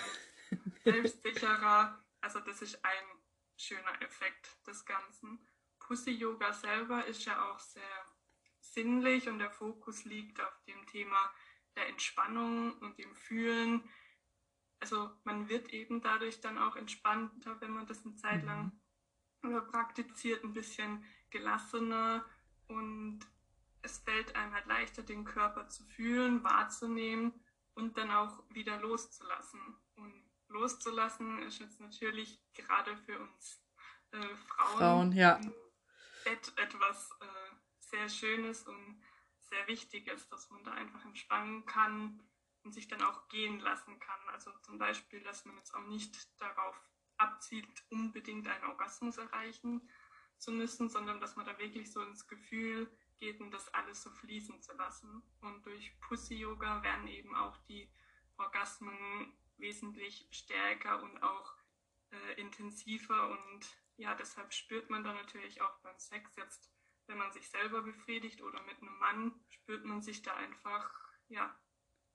Selbstsicherer. 0.84 1.98
Also 2.20 2.40
das 2.40 2.62
ist 2.62 2.84
ein 2.84 3.04
schöner 3.56 4.00
Effekt 4.02 4.56
des 4.66 4.84
Ganzen. 4.84 5.46
Pussy-Yoga 5.80 6.52
selber 6.52 7.04
ist 7.06 7.24
ja 7.24 7.50
auch 7.50 7.58
sehr 7.58 7.82
sinnlich 8.60 9.28
und 9.28 9.38
der 9.38 9.50
Fokus 9.50 10.04
liegt 10.04 10.40
auf 10.40 10.62
dem 10.66 10.86
Thema 10.86 11.30
der 11.76 11.88
Entspannung 11.88 12.78
und 12.78 12.98
dem 12.98 13.14
Fühlen. 13.14 13.88
Also 14.80 15.10
man 15.24 15.48
wird 15.48 15.72
eben 15.72 16.00
dadurch 16.00 16.40
dann 16.40 16.58
auch 16.58 16.76
entspannter, 16.76 17.60
wenn 17.60 17.70
man 17.70 17.86
das 17.86 18.04
eine 18.04 18.14
Zeit 18.16 18.44
lang 18.44 18.72
mhm. 19.42 19.66
praktiziert, 19.70 20.44
ein 20.44 20.52
bisschen 20.52 21.04
gelassener 21.30 22.24
und 22.74 23.20
es 23.82 23.98
fällt 23.98 24.34
einem 24.36 24.54
halt 24.54 24.66
leichter, 24.66 25.02
den 25.02 25.24
Körper 25.24 25.68
zu 25.68 25.84
fühlen, 25.84 26.42
wahrzunehmen 26.44 27.32
und 27.74 27.98
dann 27.98 28.10
auch 28.10 28.42
wieder 28.50 28.78
loszulassen. 28.78 29.60
Und 29.96 30.24
loszulassen 30.48 31.42
ist 31.42 31.58
jetzt 31.58 31.80
natürlich 31.80 32.40
gerade 32.54 32.96
für 32.96 33.18
uns 33.18 33.60
äh, 34.12 34.36
Frauen, 34.36 34.78
Frauen 34.78 35.12
ja. 35.12 35.40
et 36.24 36.52
etwas 36.56 37.10
äh, 37.20 37.54
sehr 37.78 38.08
Schönes 38.08 38.66
und 38.66 39.02
sehr 39.38 39.66
Wichtiges, 39.66 40.28
dass 40.28 40.48
man 40.50 40.62
da 40.64 40.72
einfach 40.72 41.04
entspannen 41.04 41.66
kann 41.66 42.22
und 42.62 42.72
sich 42.72 42.86
dann 42.86 43.02
auch 43.02 43.28
gehen 43.28 43.58
lassen 43.60 43.98
kann. 43.98 44.20
Also 44.28 44.50
zum 44.62 44.78
Beispiel, 44.78 45.22
dass 45.22 45.44
man 45.44 45.56
jetzt 45.56 45.74
auch 45.74 45.86
nicht 45.88 46.40
darauf 46.40 46.80
abzielt, 47.16 47.84
unbedingt 47.90 48.46
einen 48.46 48.64
Orgasmus 48.64 49.18
erreichen 49.18 49.88
zu 50.42 50.52
müssen, 50.52 50.88
sondern 50.88 51.20
dass 51.20 51.36
man 51.36 51.46
da 51.46 51.56
wirklich 51.58 51.90
so 51.92 52.02
ins 52.02 52.26
Gefühl 52.26 52.90
geht 53.18 53.40
und 53.40 53.52
das 53.52 53.72
alles 53.72 54.02
so 54.02 54.10
fließen 54.10 54.60
zu 54.60 54.72
lassen. 54.74 55.22
Und 55.40 55.64
durch 55.64 55.98
Pussy-Yoga 56.00 56.82
werden 56.82 57.06
eben 57.06 57.34
auch 57.34 57.56
die 57.68 57.88
Orgasmen 58.36 59.32
wesentlich 59.56 60.26
stärker 60.30 61.02
und 61.02 61.22
auch 61.22 61.54
äh, 62.10 62.40
intensiver 62.40 63.30
und 63.30 63.76
ja, 63.96 64.14
deshalb 64.14 64.52
spürt 64.52 64.90
man 64.90 65.04
dann 65.04 65.14
natürlich 65.14 65.60
auch 65.62 65.78
beim 65.80 65.98
Sex 65.98 66.34
jetzt, 66.36 66.70
wenn 67.06 67.18
man 67.18 67.30
sich 67.30 67.48
selber 67.48 67.82
befriedigt 67.82 68.42
oder 68.42 68.60
mit 68.62 68.80
einem 68.80 68.98
Mann, 68.98 69.44
spürt 69.48 69.84
man 69.84 70.02
sich 70.02 70.22
da 70.22 70.34
einfach, 70.34 70.90
ja, 71.28 71.54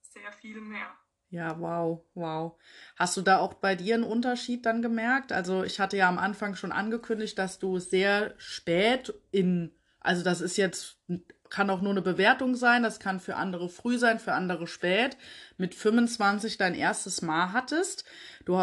sehr 0.01 0.33
viel 0.33 0.59
mehr. 0.59 0.97
Ja, 1.29 1.59
wow, 1.59 2.03
wow. 2.13 2.57
Hast 2.95 3.17
du 3.17 3.21
da 3.21 3.39
auch 3.39 3.55
bei 3.55 3.75
dir 3.75 3.95
einen 3.95 4.03
Unterschied 4.03 4.65
dann 4.65 4.81
gemerkt? 4.81 5.33
Also 5.33 5.63
ich 5.63 5.79
hatte 5.79 5.97
ja 5.97 6.07
am 6.07 6.17
Anfang 6.17 6.55
schon 6.55 6.71
angekündigt, 6.71 7.37
dass 7.37 7.59
du 7.59 7.79
sehr 7.79 8.33
spät 8.37 9.13
in 9.31 9.73
also 10.07 10.23
das 10.23 10.39
ist 10.39 10.55
jetzt, 10.55 10.97
kann 11.49 11.69
auch 11.69 11.81
nur 11.81 11.91
eine 11.91 12.01
Bewertung 12.01 12.55
sein, 12.55 12.81
das 12.81 12.99
kann 12.99 13.19
für 13.19 13.35
andere 13.35 13.67
früh 13.67 13.97
sein, 13.97 14.19
für 14.19 14.31
andere 14.31 14.65
spät, 14.65 15.17
mit 15.57 15.75
25 15.75 16.57
dein 16.57 16.75
erstes 16.75 17.21
Mal 17.21 17.51
hattest. 17.51 18.05
Du 18.45 18.57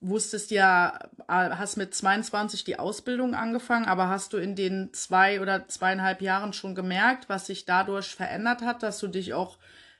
wusstest 0.00 0.50
ja, 0.50 0.98
hast 1.28 1.76
mit 1.76 1.94
22 1.94 2.64
die 2.64 2.78
Ausbildung 2.78 3.34
angefangen, 3.34 3.84
aber 3.84 4.08
hast 4.08 4.32
du 4.32 4.38
in 4.38 4.56
den 4.56 4.94
zwei 4.94 5.42
oder 5.42 5.68
zweieinhalb 5.68 6.22
Jahren 6.22 6.54
schon 6.54 6.74
gemerkt, 6.74 7.28
was 7.28 7.46
sich 7.46 7.66
dadurch 7.66 8.14
verändert 8.14 8.62
hat, 8.62 8.82
dass 8.82 8.98
du 8.98 9.08
dich 9.08 9.34
auch 9.34 9.58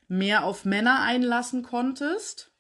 mehr 0.09 0.45
auf 0.45 0.65
Männer 0.65 1.03
einlassen 1.03 1.63
konntest? 1.63 2.53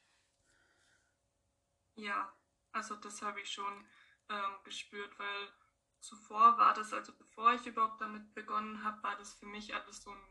Ja, 1.96 2.32
also 2.72 2.94
das 2.96 3.22
habe 3.22 3.40
ich 3.40 3.50
schon 3.50 3.84
ähm, 4.28 4.52
gespürt, 4.64 5.18
weil 5.18 5.52
zuvor 6.00 6.58
war 6.58 6.74
das, 6.74 6.92
also 6.92 7.12
bevor 7.12 7.54
ich 7.54 7.66
überhaupt 7.66 8.00
damit 8.00 8.34
begonnen 8.34 8.84
habe, 8.84 9.02
war 9.02 9.16
das 9.16 9.34
für 9.34 9.46
mich 9.46 9.74
alles 9.74 10.02
so 10.02 10.10
ein 10.10 10.22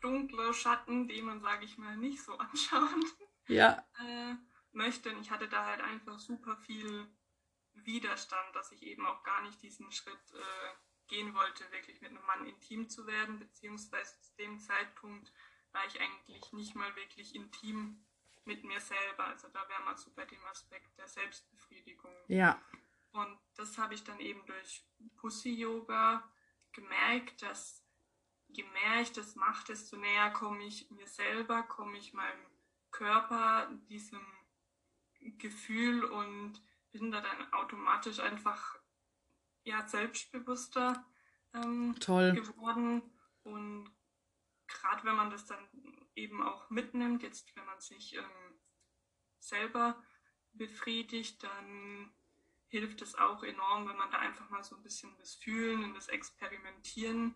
dunkler 0.00 0.52
Schatten, 0.52 1.08
den 1.08 1.26
man, 1.26 1.40
sage 1.40 1.64
ich 1.64 1.78
mal, 1.78 1.96
nicht 1.96 2.22
so 2.22 2.32
anschauen 2.38 3.04
ja. 3.46 3.84
äh, 4.00 4.34
möchte. 4.72 5.10
Und 5.14 5.20
ich 5.20 5.30
hatte 5.30 5.48
da 5.48 5.64
halt 5.66 5.80
einfach 5.80 6.18
super 6.18 6.56
viel 6.56 7.06
Widerstand, 7.74 8.54
dass 8.54 8.72
ich 8.72 8.82
eben 8.82 9.06
auch 9.06 9.22
gar 9.22 9.42
nicht 9.42 9.62
diesen 9.62 9.92
Schritt 9.92 10.32
äh, 10.34 10.74
gehen 11.08 11.34
wollte, 11.34 11.70
wirklich 11.70 12.00
mit 12.00 12.10
einem 12.10 12.24
Mann 12.24 12.46
intim 12.46 12.88
zu 12.88 13.06
werden, 13.06 13.38
beziehungsweise 13.38 14.20
zu 14.20 14.34
dem 14.36 14.58
Zeitpunkt 14.58 15.32
war 15.76 15.86
ich 15.86 16.00
eigentlich 16.00 16.52
nicht 16.52 16.74
mal 16.74 16.94
wirklich 16.96 17.34
intim 17.34 18.02
mit 18.46 18.64
mir 18.64 18.80
selber. 18.80 19.26
Also 19.26 19.48
da 19.48 19.68
wäre 19.68 19.82
man 19.84 19.96
so 19.96 20.10
bei 20.14 20.24
dem 20.24 20.42
Aspekt 20.46 20.96
der 20.98 21.06
Selbstbefriedigung. 21.06 22.12
Ja. 22.28 22.60
Und 23.12 23.38
das 23.56 23.76
habe 23.76 23.94
ich 23.94 24.02
dann 24.02 24.18
eben 24.20 24.44
durch 24.46 24.86
Pussy-Yoga 25.16 26.30
gemerkt, 26.72 27.42
dass 27.42 27.84
je 28.48 28.64
mehr 28.64 29.02
ich 29.02 29.12
das 29.12 29.34
mache, 29.34 29.66
desto 29.66 29.96
näher 29.96 30.30
komme 30.30 30.64
ich 30.64 30.90
mir 30.90 31.06
selber, 31.06 31.62
komme 31.64 31.98
ich 31.98 32.14
meinem 32.14 32.46
Körper, 32.90 33.68
diesem 33.88 34.24
Gefühl 35.38 36.04
und 36.04 36.62
bin 36.90 37.10
da 37.10 37.20
dann 37.20 37.52
automatisch 37.52 38.20
einfach 38.20 38.78
ja, 39.64 39.86
selbstbewusster 39.86 41.04
ähm, 41.52 41.94
geworden. 41.98 43.02
Und 43.42 43.90
gerade 44.68 45.04
wenn 45.04 45.16
man 45.16 45.30
das 45.30 45.46
dann 45.46 45.66
eben 46.14 46.42
auch 46.42 46.70
mitnimmt, 46.70 47.22
jetzt 47.22 47.54
wenn 47.56 47.66
man 47.66 47.80
sich 47.80 48.14
ähm, 48.16 48.60
selber 49.38 50.02
befriedigt, 50.52 51.42
dann 51.42 52.12
hilft 52.68 53.02
es 53.02 53.14
auch 53.14 53.42
enorm, 53.42 53.88
wenn 53.88 53.96
man 53.96 54.10
da 54.10 54.18
einfach 54.18 54.48
mal 54.50 54.64
so 54.64 54.76
ein 54.76 54.82
bisschen 54.82 55.16
das 55.18 55.34
Fühlen 55.34 55.84
und 55.84 55.94
das 55.94 56.08
Experimentieren 56.08 57.34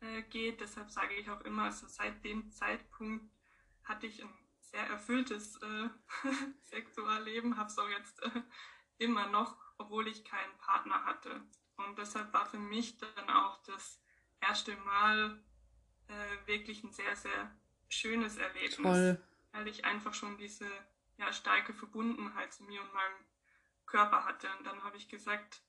äh, 0.00 0.22
geht. 0.22 0.60
Deshalb 0.60 0.90
sage 0.90 1.14
ich 1.14 1.30
auch 1.30 1.40
immer, 1.42 1.64
also 1.64 1.86
seit 1.86 2.24
dem 2.24 2.50
Zeitpunkt 2.50 3.30
hatte 3.84 4.06
ich 4.06 4.22
ein 4.22 4.34
sehr 4.58 4.86
erfülltes 4.86 5.56
äh, 5.56 5.88
Sexualleben, 6.62 7.56
habe 7.56 7.68
es 7.68 7.78
auch 7.78 7.88
jetzt 7.88 8.22
äh, 8.22 8.42
immer 8.98 9.26
noch, 9.28 9.56
obwohl 9.78 10.08
ich 10.08 10.24
keinen 10.24 10.56
Partner 10.58 11.04
hatte. 11.04 11.46
Und 11.76 11.98
deshalb 11.98 12.32
war 12.32 12.46
für 12.46 12.58
mich 12.58 12.98
dann 12.98 13.30
auch 13.30 13.62
das 13.64 14.02
erste 14.40 14.76
Mal 14.78 15.42
äh, 16.08 16.46
wirklich 16.46 16.82
ein 16.84 16.92
sehr, 16.92 17.14
sehr 17.16 17.50
schönes 17.88 18.36
Erlebnis. 18.36 18.76
Toll. 18.76 19.20
Weil 19.52 19.68
ich 19.68 19.84
einfach 19.84 20.14
schon 20.14 20.36
diese 20.38 20.66
ja, 21.18 21.32
starke 21.32 21.72
Verbundenheit 21.72 22.52
zu 22.52 22.64
mir 22.64 22.80
und 22.80 22.92
meinem 22.92 23.24
Körper 23.86 24.24
hatte. 24.24 24.48
Und 24.58 24.66
dann 24.66 24.82
habe 24.82 24.96
ich 24.96 25.08
gesagt, 25.08 25.62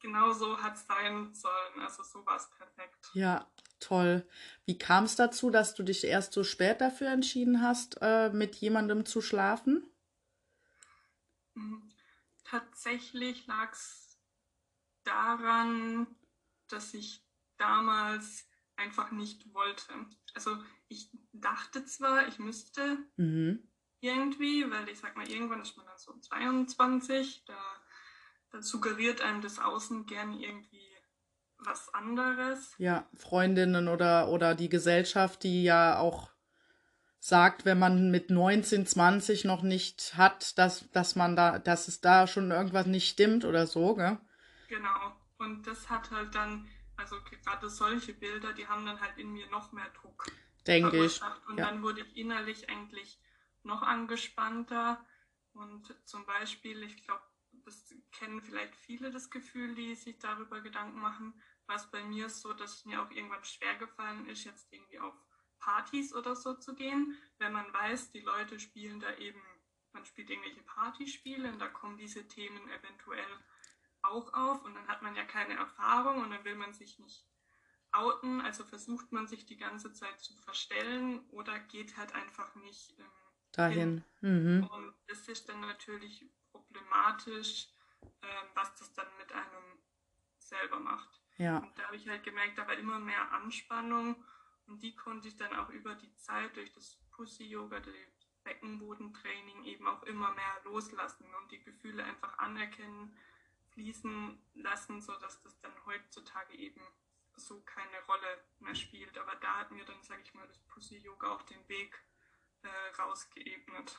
genau 0.00 0.32
so 0.32 0.60
hat 0.60 0.76
es 0.76 0.86
sein 0.86 1.32
sollen. 1.34 1.80
Also 1.80 2.02
so 2.02 2.24
war 2.26 2.36
es 2.36 2.50
perfekt. 2.50 3.10
Ja, 3.14 3.46
toll. 3.80 4.26
Wie 4.64 4.78
kam 4.78 5.04
es 5.04 5.16
dazu, 5.16 5.50
dass 5.50 5.74
du 5.74 5.82
dich 5.82 6.04
erst 6.04 6.32
so 6.32 6.44
spät 6.44 6.80
dafür 6.80 7.08
entschieden 7.08 7.62
hast, 7.62 7.98
äh, 8.00 8.30
mit 8.30 8.56
jemandem 8.56 9.06
zu 9.06 9.20
schlafen? 9.20 9.88
Mhm. 11.54 11.90
Tatsächlich 12.44 13.46
lag 13.46 13.72
es 13.72 14.18
daran, 15.04 16.06
dass 16.68 16.94
ich 16.94 17.22
damals 17.58 18.47
einfach 18.78 19.10
nicht 19.10 19.52
wollte. 19.52 19.92
Also 20.34 20.56
ich 20.88 21.10
dachte 21.32 21.84
zwar, 21.84 22.28
ich 22.28 22.38
müsste 22.38 22.98
mhm. 23.16 23.68
irgendwie, 24.00 24.70
weil 24.70 24.88
ich 24.88 24.98
sag 24.98 25.16
mal, 25.16 25.28
irgendwann 25.28 25.60
ist 25.60 25.76
man 25.76 25.86
dann 25.86 25.98
so 25.98 26.14
22, 26.18 27.44
da, 27.46 27.58
da 28.50 28.62
suggeriert 28.62 29.20
einem 29.20 29.42
das 29.42 29.58
Außen 29.58 30.06
gern 30.06 30.32
irgendwie 30.32 30.88
was 31.58 31.92
anderes. 31.92 32.74
Ja, 32.78 33.08
Freundinnen 33.14 33.88
oder, 33.88 34.28
oder 34.28 34.54
die 34.54 34.68
Gesellschaft, 34.68 35.42
die 35.42 35.64
ja 35.64 35.98
auch 35.98 36.30
sagt, 37.18 37.64
wenn 37.64 37.78
man 37.78 38.10
mit 38.10 38.30
19, 38.30 38.86
20 38.86 39.44
noch 39.44 39.62
nicht 39.62 40.16
hat, 40.16 40.56
dass, 40.56 40.88
dass 40.90 41.16
man 41.16 41.34
da, 41.34 41.58
dass 41.58 41.88
es 41.88 42.00
da 42.00 42.26
schon 42.26 42.50
irgendwas 42.50 42.86
nicht 42.86 43.08
stimmt 43.08 43.44
oder 43.44 43.66
so, 43.66 43.96
gell? 43.96 44.18
Genau. 44.68 45.16
Und 45.38 45.66
das 45.66 45.88
hat 45.90 46.10
halt 46.10 46.34
dann, 46.34 46.68
also 46.98 47.16
gerade 47.22 47.70
solche 47.70 48.12
Bilder, 48.12 48.52
die 48.52 48.66
haben 48.66 48.84
dann 48.84 49.00
halt 49.00 49.16
in 49.18 49.32
mir 49.32 49.48
noch 49.48 49.72
mehr 49.72 49.88
Druck. 49.90 50.26
Denke 50.66 51.04
ich. 51.04 51.22
Und 51.48 51.58
ja. 51.58 51.66
dann 51.66 51.82
wurde 51.82 52.02
ich 52.02 52.16
innerlich 52.16 52.68
eigentlich 52.68 53.20
noch 53.62 53.82
angespannter. 53.82 55.04
Und 55.54 55.94
zum 56.04 56.26
Beispiel, 56.26 56.82
ich 56.82 57.04
glaube, 57.04 57.22
das 57.64 57.94
kennen 58.12 58.42
vielleicht 58.42 58.74
viele 58.74 59.10
das 59.10 59.30
Gefühl, 59.30 59.74
die 59.74 59.94
sich 59.94 60.18
darüber 60.18 60.60
Gedanken 60.60 60.98
machen, 60.98 61.40
was 61.66 61.90
bei 61.90 62.02
mir 62.02 62.26
ist 62.26 62.40
so, 62.40 62.52
dass 62.52 62.78
es 62.78 62.84
mir 62.84 63.00
auch 63.00 63.10
irgendwann 63.10 63.44
schwer 63.44 63.76
gefallen 63.76 64.26
ist, 64.26 64.44
jetzt 64.44 64.72
irgendwie 64.72 64.98
auf 64.98 65.14
Partys 65.58 66.14
oder 66.14 66.34
so 66.34 66.54
zu 66.54 66.74
gehen, 66.74 67.16
wenn 67.38 67.52
man 67.52 67.72
weiß, 67.72 68.10
die 68.12 68.20
Leute 68.20 68.58
spielen 68.58 69.00
da 69.00 69.14
eben, 69.16 69.40
man 69.92 70.04
spielt 70.04 70.30
irgendwelche 70.30 70.62
Partyspiele 70.62 71.52
und 71.52 71.58
da 71.58 71.68
kommen 71.68 71.98
diese 71.98 72.26
Themen 72.26 72.68
eventuell 72.70 73.26
auch 74.10 74.32
auf 74.32 74.64
und 74.64 74.74
dann 74.74 74.88
hat 74.88 75.02
man 75.02 75.14
ja 75.14 75.24
keine 75.24 75.54
Erfahrung 75.54 76.22
und 76.22 76.30
dann 76.30 76.44
will 76.44 76.56
man 76.56 76.72
sich 76.72 76.98
nicht 76.98 77.26
outen, 77.92 78.40
also 78.40 78.64
versucht 78.64 79.12
man 79.12 79.26
sich 79.26 79.46
die 79.46 79.56
ganze 79.56 79.92
Zeit 79.92 80.20
zu 80.20 80.34
verstellen 80.34 81.20
oder 81.30 81.58
geht 81.58 81.96
halt 81.96 82.14
einfach 82.14 82.54
nicht 82.56 82.98
ähm, 82.98 83.06
dahin. 83.52 84.04
Mhm. 84.20 84.68
Und 84.70 84.94
das 85.06 85.26
ist 85.28 85.48
dann 85.48 85.60
natürlich 85.60 86.30
problematisch, 86.50 87.68
ähm, 88.02 88.48
was 88.54 88.74
das 88.76 88.92
dann 88.94 89.08
mit 89.18 89.32
einem 89.32 89.78
selber 90.38 90.80
macht. 90.80 91.20
Ja. 91.38 91.58
Und 91.58 91.78
da 91.78 91.84
habe 91.84 91.96
ich 91.96 92.08
halt 92.08 92.24
gemerkt, 92.24 92.58
da 92.58 92.66
war 92.66 92.74
immer 92.74 92.98
mehr 92.98 93.32
Anspannung 93.32 94.16
und 94.66 94.82
die 94.82 94.94
konnte 94.94 95.28
ich 95.28 95.36
dann 95.36 95.54
auch 95.54 95.70
über 95.70 95.94
die 95.94 96.14
Zeit 96.16 96.56
durch 96.56 96.72
das 96.72 96.98
Pussy-Yoga, 97.12 97.80
das 97.80 97.94
Beckenbodentraining 98.44 99.64
eben 99.64 99.86
auch 99.86 100.02
immer 100.04 100.32
mehr 100.34 100.60
loslassen 100.64 101.26
und 101.40 101.52
die 101.52 101.62
Gefühle 101.62 102.04
einfach 102.04 102.38
anerkennen, 102.38 103.16
fließen 103.78 104.38
lassen, 104.54 105.00
sodass 105.00 105.40
das 105.42 105.60
dann 105.60 105.72
heutzutage 105.86 106.56
eben 106.58 106.80
so 107.36 107.60
keine 107.60 108.04
Rolle 108.08 108.26
mehr 108.58 108.74
spielt. 108.74 109.16
Aber 109.16 109.36
da 109.40 109.60
hat 109.60 109.70
mir 109.70 109.84
dann, 109.84 110.02
sage 110.02 110.20
ich 110.24 110.34
mal, 110.34 110.46
das 110.48 110.58
Pussy-Yoga 110.68 111.30
auch 111.30 111.42
den 111.42 111.68
Weg 111.68 111.96
äh, 112.62 113.00
rausgeebnet. 113.00 113.96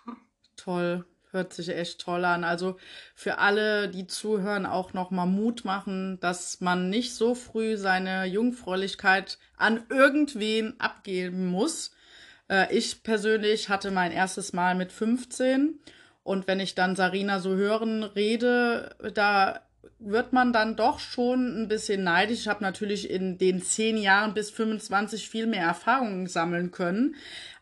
Toll. 0.57 1.05
Hört 1.31 1.53
sich 1.53 1.69
echt 1.69 2.01
toll 2.01 2.25
an. 2.25 2.43
Also 2.43 2.79
für 3.13 3.37
alle, 3.37 3.87
die 3.87 4.07
zuhören, 4.07 4.65
auch 4.65 4.93
nochmal 4.93 5.27
Mut 5.27 5.63
machen, 5.63 6.19
dass 6.19 6.59
man 6.59 6.89
nicht 6.89 7.13
so 7.13 7.35
früh 7.35 7.77
seine 7.77 8.25
Jungfräulichkeit 8.25 9.37
an 9.55 9.85
irgendwen 9.89 10.79
abgeben 10.79 11.45
muss. 11.45 11.91
Äh, 12.49 12.75
ich 12.75 13.03
persönlich 13.03 13.69
hatte 13.69 13.91
mein 13.91 14.11
erstes 14.11 14.53
Mal 14.53 14.73
mit 14.73 14.91
15 14.91 15.79
und 16.23 16.47
wenn 16.47 16.59
ich 16.59 16.75
dann 16.75 16.95
Sarina 16.95 17.39
so 17.39 17.55
hören 17.55 18.03
rede, 18.03 18.95
da 19.13 19.68
wird 19.99 20.33
man 20.33 20.53
dann 20.53 20.75
doch 20.75 20.99
schon 20.99 21.61
ein 21.61 21.67
bisschen 21.67 22.03
neidisch. 22.03 22.41
Ich 22.41 22.47
habe 22.47 22.63
natürlich 22.63 23.09
in 23.09 23.37
den 23.37 23.61
zehn 23.61 23.97
Jahren 23.97 24.33
bis 24.33 24.49
25 24.49 25.29
viel 25.29 25.45
mehr 25.45 25.63
Erfahrungen 25.63 26.27
sammeln 26.27 26.71
können. 26.71 27.15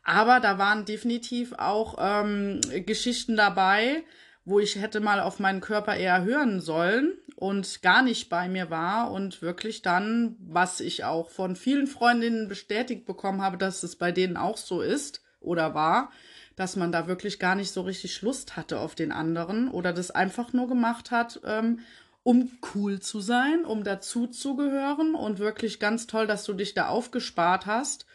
Aber 0.04 0.40
da 0.40 0.58
waren 0.58 0.86
definitiv 0.86 1.54
auch 1.54 1.98
ähm, 2.00 2.62
Geschichten 2.86 3.36
dabei, 3.36 4.04
wo 4.46 4.60
ich 4.60 4.78
hätte 4.78 5.02
mal 5.02 5.20
auf 5.20 5.40
meinen 5.40 5.60
Körper 5.60 5.96
eher 5.96 6.24
hören 6.24 6.62
sollen 6.62 7.12
und 7.36 7.82
gar 7.82 8.02
nicht 8.02 8.30
bei 8.30 8.48
mir 8.48 8.70
war 8.70 9.12
und 9.12 9.42
wirklich 9.42 9.82
dann, 9.82 10.38
was 10.40 10.80
ich 10.80 11.04
auch 11.04 11.30
von 11.30 11.58
vielen 11.58 11.88
Freundinnen 11.88 12.48
bestätigt 12.48 13.06
bekommen 13.06 13.42
habe, 13.42 13.58
dass 13.58 13.84
es 13.84 13.98
bei 13.98 14.14
denen 14.14 14.38
auch 14.38 14.56
so 14.56 14.82
ist 14.82 15.22
oder 15.42 15.74
war, 15.74 16.12
dass 16.56 16.78
man 16.78 16.94
da 16.94 17.08
wirklich 17.08 17.40
gar 17.40 17.56
nicht 17.56 17.72
so 17.72 17.82
richtig 17.82 18.22
Lust 18.22 18.56
hatte 18.56 18.80
auf 18.80 18.96
den 18.96 19.12
anderen 19.12 19.70
oder 19.70 19.92
das 19.92 20.12
einfach 20.12 20.54
nur 20.54 20.70
gemacht 20.70 21.12
hat, 21.12 21.42
ähm, 21.46 21.80
um 22.28 22.52
cool 22.76 23.00
zu 23.00 23.22
sein, 23.22 23.64
um 23.64 23.86
dazu 23.86 24.28
zu 24.28 24.58
gehören 24.58 25.16
und 25.16 25.40
wirklich 25.40 25.80
ganz 25.80 26.08
toll, 26.08 26.28
dass 26.28 26.44
du 26.44 26.52
dich 26.52 26.74
da 26.74 26.90
aufgespart 26.90 27.66
hast 27.66 28.06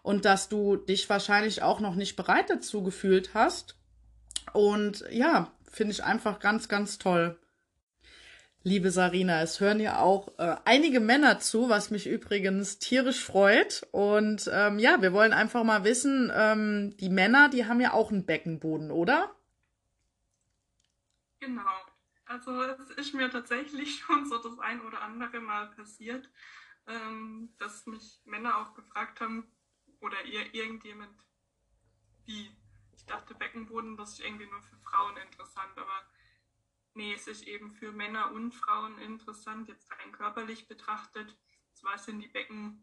und 0.00 0.24
dass 0.24 0.48
du 0.48 0.76
dich 0.76 1.10
wahrscheinlich 1.10 1.60
auch 1.60 1.78
noch 1.78 1.94
nicht 1.94 2.16
bereit 2.16 2.48
dazu 2.48 2.82
gefühlt 2.82 3.34
hast. 3.34 3.76
Und 4.54 5.04
ja, 5.10 5.52
finde 5.70 5.92
ich 5.92 6.02
einfach 6.02 6.38
ganz, 6.38 6.70
ganz 6.70 6.96
toll. 6.96 7.38
Liebe 8.62 8.90
Sarina, 8.90 9.42
es 9.42 9.60
hören 9.60 9.80
ja 9.80 9.98
auch 9.98 10.28
äh, 10.38 10.56
einige 10.64 11.00
Männer 11.00 11.38
zu, 11.38 11.68
was 11.68 11.90
mich 11.90 12.06
übrigens 12.06 12.78
tierisch 12.78 13.22
freut. 13.22 13.86
Und 13.90 14.48
ähm, 14.50 14.78
ja, 14.78 15.02
wir 15.02 15.12
wollen 15.12 15.34
einfach 15.34 15.62
mal 15.62 15.84
wissen, 15.84 16.32
ähm, 16.34 16.96
die 16.96 17.10
Männer, 17.10 17.50
die 17.50 17.66
haben 17.66 17.82
ja 17.82 17.92
auch 17.92 18.10
einen 18.10 18.24
Beckenboden, 18.24 18.90
oder? 18.90 19.30
Genau. 21.40 21.87
Also 22.28 22.62
es 22.62 22.90
ist 22.90 23.14
mir 23.14 23.30
tatsächlich 23.30 23.98
schon 24.00 24.26
so 24.26 24.38
das 24.38 24.58
ein 24.58 24.82
oder 24.82 25.00
andere 25.00 25.40
Mal 25.40 25.70
passiert, 25.70 26.30
ähm, 26.86 27.54
dass 27.58 27.86
mich 27.86 28.20
Männer 28.24 28.58
auch 28.58 28.74
gefragt 28.74 29.20
haben, 29.20 29.50
oder 30.00 30.24
ihr 30.24 30.54
irgendjemand 30.54 31.18
wie. 32.24 32.50
Ich 32.92 33.06
dachte, 33.06 33.34
Beckenboden, 33.34 33.96
das 33.96 34.12
ist 34.12 34.20
irgendwie 34.20 34.46
nur 34.46 34.60
für 34.62 34.76
Frauen 34.78 35.16
interessant, 35.16 35.76
aber 35.76 36.02
nee, 36.94 37.14
es 37.14 37.26
ist 37.26 37.46
eben 37.46 37.72
für 37.72 37.92
Männer 37.92 38.32
und 38.32 38.52
Frauen 38.52 38.98
interessant, 38.98 39.68
jetzt 39.68 39.90
rein 39.90 40.12
körperlich 40.12 40.68
betrachtet. 40.68 41.36
Zwar 41.72 41.96
sind 41.96 42.20
die 42.20 42.28
Beckenböden 42.28 42.82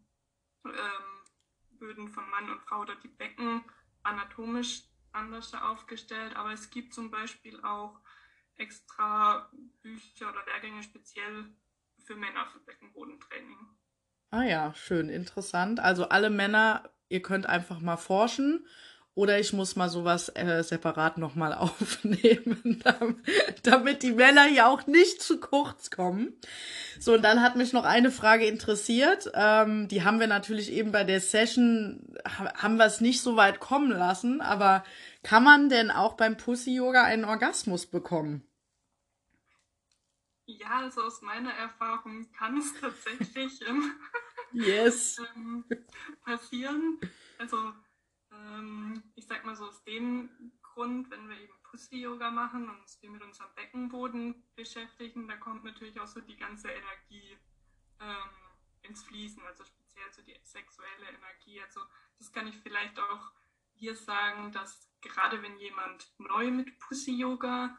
ähm, 1.81 2.13
von 2.13 2.29
Mann 2.29 2.49
und 2.49 2.61
Frau 2.61 2.81
oder 2.81 2.95
die 2.95 3.09
Becken 3.09 3.63
anatomisch 4.03 4.83
anders 5.11 5.53
aufgestellt, 5.53 6.35
aber 6.35 6.51
es 6.51 6.69
gibt 6.69 6.93
zum 6.93 7.11
Beispiel 7.11 7.61
auch 7.63 7.99
extra 8.57 9.49
Bücher 9.81 10.29
oder 10.29 10.45
Lehrgänge 10.45 10.83
speziell 10.83 11.45
für 12.03 12.15
Männer 12.15 12.45
für 12.51 12.59
Beckenbodentraining. 12.59 13.57
Ah 14.31 14.43
ja, 14.43 14.73
schön, 14.73 15.09
interessant. 15.09 15.79
Also 15.79 16.09
alle 16.09 16.29
Männer 16.29 16.89
ihr 17.09 17.21
könnt 17.21 17.45
einfach 17.45 17.79
mal 17.79 17.97
forschen 17.97 18.65
oder 19.15 19.39
ich 19.39 19.53
muss 19.53 19.77
mal 19.77 19.89
sowas 19.89 20.29
äh, 20.35 20.61
separat 20.61 21.17
nochmal 21.17 21.53
aufnehmen, 21.55 22.83
damit 23.63 24.03
die 24.03 24.11
Männer 24.11 24.43
hier 24.43 24.67
auch 24.67 24.85
nicht 24.87 25.21
zu 25.21 25.39
kurz 25.39 25.89
kommen. 25.89 26.33
So, 26.99 27.13
und 27.13 27.21
dann 27.23 27.41
hat 27.41 27.55
mich 27.55 27.73
noch 27.73 27.85
eine 27.85 28.11
Frage 28.11 28.45
interessiert. 28.45 29.31
Ähm, 29.33 29.87
die 29.87 30.03
haben 30.03 30.19
wir 30.19 30.27
natürlich 30.27 30.71
eben 30.71 30.91
bei 30.91 31.05
der 31.05 31.21
Session, 31.21 32.15
haben 32.25 32.77
wir 32.77 32.85
es 32.85 33.01
nicht 33.01 33.21
so 33.21 33.37
weit 33.37 33.59
kommen 33.59 33.91
lassen, 33.91 34.41
aber 34.41 34.83
kann 35.23 35.43
man 35.43 35.69
denn 35.69 35.91
auch 35.91 36.13
beim 36.13 36.37
Pussy-Yoga 36.37 37.03
einen 37.03 37.25
Orgasmus 37.25 37.85
bekommen? 37.85 38.45
Ja, 40.47 40.81
also 40.81 41.01
aus 41.01 41.21
meiner 41.21 41.51
Erfahrung 41.53 42.31
kann 42.37 42.57
es 42.57 42.73
tatsächlich 42.79 43.67
ähm, 43.67 43.93
yes. 44.51 45.17
ähm, 45.35 45.63
passieren. 46.23 46.99
Also 47.39 47.73
ähm, 48.45 49.03
ich 49.15 49.25
sag 49.25 49.45
mal 49.45 49.55
so 49.55 49.65
aus 49.65 49.83
dem 49.83 50.29
Grund, 50.61 51.09
wenn 51.09 51.29
wir 51.29 51.39
eben 51.39 51.53
Pussy-Yoga 51.63 52.31
machen 52.31 52.69
und 52.69 52.79
uns 52.81 52.95
viel 52.95 53.09
mit 53.09 53.21
unserem 53.21 53.53
Beckenboden 53.55 54.43
beschäftigen, 54.55 55.27
da 55.27 55.35
kommt 55.37 55.63
natürlich 55.63 55.99
auch 55.99 56.07
so 56.07 56.21
die 56.21 56.37
ganze 56.37 56.69
Energie 56.69 57.37
ähm, 57.99 58.29
ins 58.83 59.03
Fließen, 59.03 59.41
also 59.43 59.63
speziell 59.63 60.11
so 60.11 60.21
die 60.21 60.37
sexuelle 60.43 61.09
Energie. 61.09 61.61
Also 61.61 61.81
das 62.17 62.31
kann 62.31 62.47
ich 62.47 62.57
vielleicht 62.57 62.99
auch 62.99 63.31
hier 63.73 63.95
sagen, 63.95 64.51
dass 64.51 64.89
gerade 65.01 65.41
wenn 65.41 65.57
jemand 65.57 66.11
neu 66.17 66.51
mit 66.51 66.77
Pussy-Yoga 66.79 67.77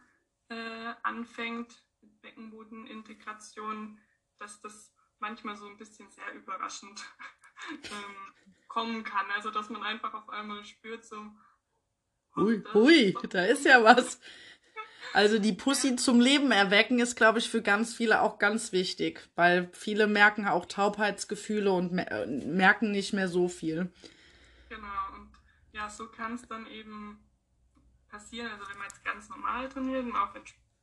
äh, 0.49 0.95
anfängt, 1.03 1.85
mit 2.01 2.21
Beckenbodenintegration, 2.23 4.01
dass 4.39 4.61
das 4.61 4.93
manchmal 5.19 5.57
so 5.57 5.67
ein 5.67 5.79
bisschen 5.79 6.11
sehr 6.11 6.33
überraschend 6.35 7.05
ähm, 7.71 8.55
kommen 8.77 9.05
kann. 9.05 9.25
Also 9.35 9.51
dass 9.51 9.71
man 9.71 9.83
einfach 9.83 10.12
auf 10.12 10.29
einmal 10.29 10.62
spürt, 10.65 11.03
so. 11.03 11.17
Hui, 12.37 12.62
hui, 12.75 13.17
da 13.31 13.47
ist 13.47 13.65
ja 13.65 13.83
was. 13.83 14.21
Also 15.15 15.39
die 15.39 15.55
Pussy 15.55 15.97
zum 15.97 16.21
Leben 16.21 16.51
erwecken 16.51 16.99
ist, 16.99 17.17
glaube 17.17 17.39
ich, 17.39 17.49
für 17.49 17.62
ganz 17.62 17.95
viele 17.95 18.21
auch 18.21 18.39
ganz 18.39 18.73
wichtig, 18.73 19.31
weil 19.35 19.71
viele 19.73 20.07
merken 20.07 20.47
auch 20.47 20.67
Taubheitsgefühle 20.67 21.73
und 21.73 21.93
merken 21.95 22.91
nicht 22.91 23.15
mehr 23.15 23.29
so 23.29 23.49
viel. 23.49 23.91
Genau, 24.69 25.15
und 25.15 25.31
ja, 25.73 25.89
so 25.89 26.09
kann 26.09 26.35
es 26.35 26.47
dann 26.47 26.67
eben 26.67 27.19
passieren. 28.09 28.51
Also 28.53 28.69
wenn 28.69 28.77
man 28.77 28.89
jetzt 28.89 29.03
ganz 29.07 29.31
normal 29.31 29.71
trainiert 29.71 30.05
und 30.05 30.17
auf 30.17 30.35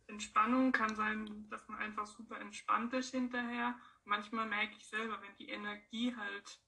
Entspannung 0.08 0.72
kann 0.72 0.96
sein, 0.96 1.48
dass 1.52 1.68
man 1.68 1.78
einfach 1.78 2.08
super 2.08 2.40
entspannt 2.40 2.92
ist 2.94 3.12
hinterher. 3.12 3.76
Manchmal 4.04 4.48
merke 4.48 4.74
ich 4.80 4.88
selber, 4.88 5.22
wenn 5.22 5.36
die 5.38 5.50
Energie 5.50 6.16
halt 6.16 6.60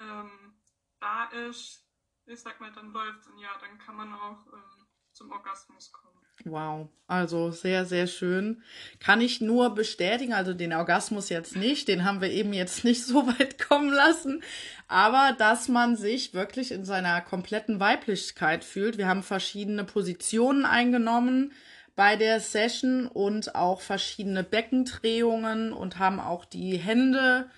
ähm, 0.00 0.54
da 1.00 1.24
ist, 1.48 1.84
ich 2.26 2.40
sag 2.40 2.60
mal, 2.60 2.72
dann 2.72 2.92
läuft 2.92 3.26
und 3.26 3.38
ja, 3.38 3.50
dann 3.60 3.78
kann 3.78 3.96
man 3.96 4.12
auch 4.12 4.46
ähm, 4.52 4.86
zum 5.12 5.32
Orgasmus 5.32 5.92
kommen. 5.92 6.18
Wow, 6.44 6.88
also 7.08 7.50
sehr, 7.50 7.84
sehr 7.84 8.06
schön. 8.06 8.62
Kann 9.00 9.20
ich 9.20 9.40
nur 9.40 9.74
bestätigen, 9.74 10.32
also 10.32 10.54
den 10.54 10.72
Orgasmus 10.72 11.30
jetzt 11.30 11.56
nicht, 11.56 11.88
den 11.88 12.04
haben 12.04 12.20
wir 12.20 12.30
eben 12.30 12.52
jetzt 12.52 12.84
nicht 12.84 13.04
so 13.06 13.26
weit 13.26 13.58
kommen 13.58 13.90
lassen, 13.90 14.42
aber 14.86 15.34
dass 15.36 15.68
man 15.68 15.96
sich 15.96 16.34
wirklich 16.34 16.70
in 16.70 16.84
seiner 16.84 17.20
kompletten 17.20 17.80
Weiblichkeit 17.80 18.64
fühlt. 18.64 18.98
Wir 18.98 19.08
haben 19.08 19.22
verschiedene 19.22 19.84
Positionen 19.84 20.64
eingenommen 20.64 21.52
bei 21.96 22.14
der 22.14 22.38
Session 22.38 23.08
und 23.08 23.56
auch 23.56 23.80
verschiedene 23.80 24.44
Beckendrehungen 24.44 25.72
und 25.72 25.98
haben 25.98 26.20
auch 26.20 26.44
die 26.44 26.76
Hände 26.76 27.50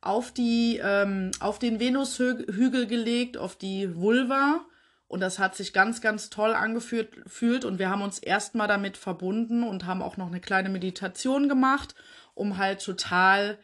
auf 0.00 0.32
die 0.32 0.80
ähm, 0.82 1.30
auf 1.40 1.58
den 1.58 1.80
Venushügel 1.80 2.86
gelegt, 2.86 3.36
auf 3.36 3.56
die 3.56 3.96
Vulva 3.96 4.64
und 5.08 5.20
das 5.20 5.38
hat 5.38 5.54
sich 5.54 5.72
ganz, 5.72 6.00
ganz 6.00 6.30
toll 6.30 6.52
angefühlt 6.52 7.64
und 7.64 7.78
wir 7.78 7.90
haben 7.90 8.02
uns 8.02 8.18
erstmal 8.18 8.66
damit 8.66 8.96
verbunden 8.96 9.62
und 9.62 9.86
haben 9.86 10.02
auch 10.02 10.16
noch 10.16 10.26
eine 10.26 10.40
kleine 10.40 10.68
Meditation 10.68 11.48
gemacht, 11.48 11.94
um 12.34 12.58
halt 12.58 12.82
total 12.82 13.58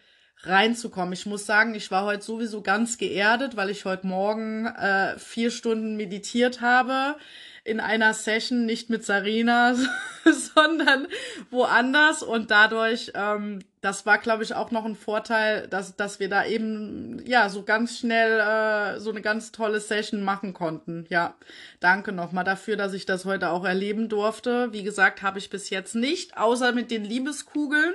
reinzukommen. 0.44 1.12
Ich 1.12 1.26
muss 1.26 1.46
sagen, 1.46 1.74
ich 1.74 1.90
war 1.90 2.04
heute 2.04 2.22
sowieso 2.22 2.62
ganz 2.62 2.96
geerdet, 2.96 3.56
weil 3.56 3.70
ich 3.70 3.84
heute 3.84 4.06
Morgen 4.06 4.66
äh, 4.66 5.18
vier 5.18 5.50
Stunden 5.50 5.96
meditiert 5.96 6.60
habe 6.60 7.16
in 7.64 7.80
einer 7.80 8.14
Session, 8.14 8.66
nicht 8.66 8.90
mit 8.90 9.04
Sarina, 9.04 9.74
sondern 10.24 11.06
woanders. 11.50 12.22
Und 12.22 12.50
dadurch, 12.50 13.12
ähm, 13.14 13.60
das 13.82 14.06
war, 14.06 14.18
glaube 14.18 14.44
ich, 14.44 14.54
auch 14.54 14.70
noch 14.70 14.84
ein 14.84 14.94
Vorteil, 14.94 15.66
dass, 15.66 15.96
dass 15.96 16.20
wir 16.20 16.28
da 16.28 16.46
eben, 16.46 17.20
ja, 17.26 17.48
so 17.48 17.64
ganz 17.64 17.98
schnell 17.98 18.38
äh, 18.38 19.00
so 19.00 19.10
eine 19.10 19.22
ganz 19.22 19.50
tolle 19.50 19.80
Session 19.80 20.22
machen 20.22 20.54
konnten. 20.54 21.04
Ja, 21.08 21.34
danke 21.80 22.12
nochmal 22.12 22.44
dafür, 22.44 22.76
dass 22.76 22.94
ich 22.94 23.06
das 23.06 23.24
heute 23.24 23.50
auch 23.50 23.64
erleben 23.64 24.08
durfte. 24.08 24.72
Wie 24.72 24.84
gesagt, 24.84 25.22
habe 25.22 25.40
ich 25.40 25.50
bis 25.50 25.68
jetzt 25.68 25.96
nicht, 25.96 26.38
außer 26.38 26.70
mit 26.70 26.92
den 26.92 27.04
Liebeskugeln. 27.04 27.94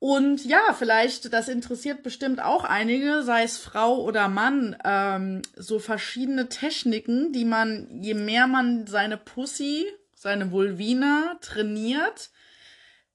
Und 0.00 0.44
ja, 0.44 0.74
vielleicht, 0.76 1.32
das 1.32 1.48
interessiert 1.48 2.02
bestimmt 2.02 2.42
auch 2.42 2.64
einige, 2.64 3.22
sei 3.22 3.44
es 3.44 3.58
Frau 3.58 4.02
oder 4.02 4.26
Mann, 4.26 4.76
ähm, 4.84 5.42
so 5.54 5.78
verschiedene 5.78 6.48
Techniken, 6.48 7.32
die 7.32 7.44
man, 7.44 7.86
je 8.02 8.14
mehr 8.14 8.48
man 8.48 8.88
seine 8.88 9.16
Pussy, 9.16 9.86
seine 10.16 10.50
Vulvina 10.50 11.36
trainiert, 11.40 12.30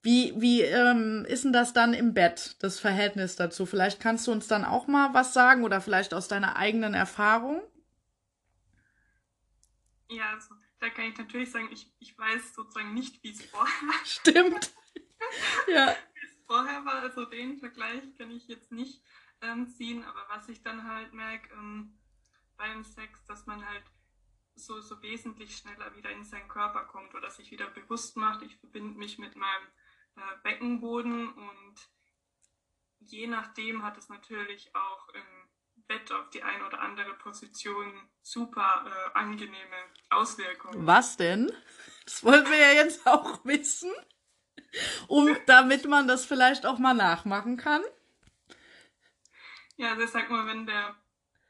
wie, 0.08 0.34
wie 0.38 0.62
ähm, 0.62 1.26
ist 1.28 1.44
denn 1.44 1.52
das 1.54 1.74
dann 1.74 1.94
im 1.94 2.14
Bett, 2.14 2.56
das 2.60 2.80
Verhältnis 2.80 3.36
dazu? 3.36 3.66
Vielleicht 3.66 4.00
kannst 4.00 4.26
du 4.28 4.32
uns 4.32 4.48
dann 4.48 4.64
auch 4.64 4.88
mal 4.88 5.14
was 5.14 5.34
sagen 5.34 5.64
oder 5.64 5.82
vielleicht 5.82 6.14
aus 6.14 6.28
deiner 6.28 6.56
eigenen 6.56 6.94
Erfahrung? 6.94 7.62
Ja, 10.10 10.32
also, 10.32 10.56
da 10.80 10.90
kann 10.90 11.06
ich 11.06 11.18
natürlich 11.18 11.52
sagen, 11.52 11.68
ich, 11.72 11.94
ich 12.00 12.18
weiß 12.18 12.54
sozusagen 12.54 12.94
nicht, 12.94 13.22
wie 13.22 13.32
es 13.32 13.44
vorher 13.44 13.88
war. 13.88 14.00
Stimmt. 14.06 14.72
ja 15.68 15.94
vorher 16.48 16.86
war. 16.86 17.02
Also 17.04 17.26
den 17.26 17.60
Vergleich 17.60 18.02
kann 18.18 18.32
ich 18.32 18.48
jetzt 18.48 18.72
nicht 18.72 19.04
ähm, 19.42 19.68
ziehen, 19.68 20.04
aber 20.04 20.26
was 20.30 20.50
ich 20.50 20.64
dann 20.64 20.88
halt 20.88 21.14
merke 21.14 21.54
ähm, 21.54 22.00
beim 22.58 22.84
Sex, 22.84 23.24
dass 23.26 23.46
man 23.46 23.64
halt 23.64 23.84
so, 24.56 24.82
so 24.82 25.00
wesentlich 25.04 25.56
schneller 25.56 25.96
wieder 25.96 26.10
in 26.10 26.24
seinen 26.24 26.48
Körper 26.48 26.86
kommt 26.86 27.14
oder 27.14 27.30
sich 27.30 27.52
wieder 27.52 27.68
bewusst 27.68 28.18
macht. 28.18 28.42
Ich 28.42 28.58
verbinde 28.58 28.98
mich 28.98 29.20
mit 29.20 29.36
meinem 29.36 29.68
äh, 30.18 30.44
Beckenboden 30.44 31.30
und 31.34 31.76
je 33.00 33.28
nachdem 33.28 33.84
hat 33.84 33.98
es 33.98 34.10
natürlich 34.10 34.76
auch 34.76 35.10
im 35.10 35.86
Bett 35.88 36.12
auf 36.12 36.30
die 36.32 36.44
eine 36.44 36.66
oder 36.66 36.82
andere 36.82 37.14
Position 37.14 38.10
super 38.22 38.86
äh, 38.86 39.18
angenehme 39.18 39.76
Auswirkungen. 40.10 40.86
Was 40.86 41.16
denn? 41.16 41.52
Das 42.04 42.24
wollen 42.24 42.46
wir 42.46 42.58
ja 42.58 42.72
jetzt 42.72 43.08
auch 43.08 43.46
wissen 43.46 43.92
um, 45.08 45.36
damit 45.46 45.86
man 45.88 46.08
das 46.08 46.26
vielleicht 46.26 46.66
auch 46.66 46.78
mal 46.78 46.94
nachmachen 46.94 47.58
kann? 47.58 47.82
Ja, 49.78 49.92
also 49.92 50.04
ich 50.04 50.10
sag 50.10 50.30
mal, 50.30 50.48
wenn 50.48 50.66
der 50.66 50.96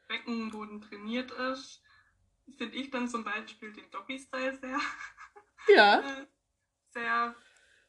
Beckenboden 0.07 0.81
trainiert 0.81 1.31
ist, 1.31 1.81
finde 2.57 2.75
ich 2.75 2.91
dann 2.91 3.07
zum 3.07 3.23
Beispiel 3.23 3.71
den 3.73 3.89
Doggy-Style 3.91 4.59
sehr, 4.59 4.79
ja. 5.75 5.99
Äh, 6.19 6.25
sehr 6.89 7.35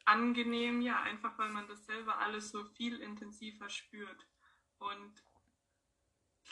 angenehm, 0.09 0.81
ja, 0.81 1.01
einfach 1.03 1.39
weil 1.39 1.51
man 1.51 1.69
das 1.69 1.85
selber 1.87 2.19
alles 2.19 2.51
so 2.51 2.65
viel 2.65 3.01
intensiver 3.01 3.69
spürt. 3.69 4.27
Und 4.79 5.23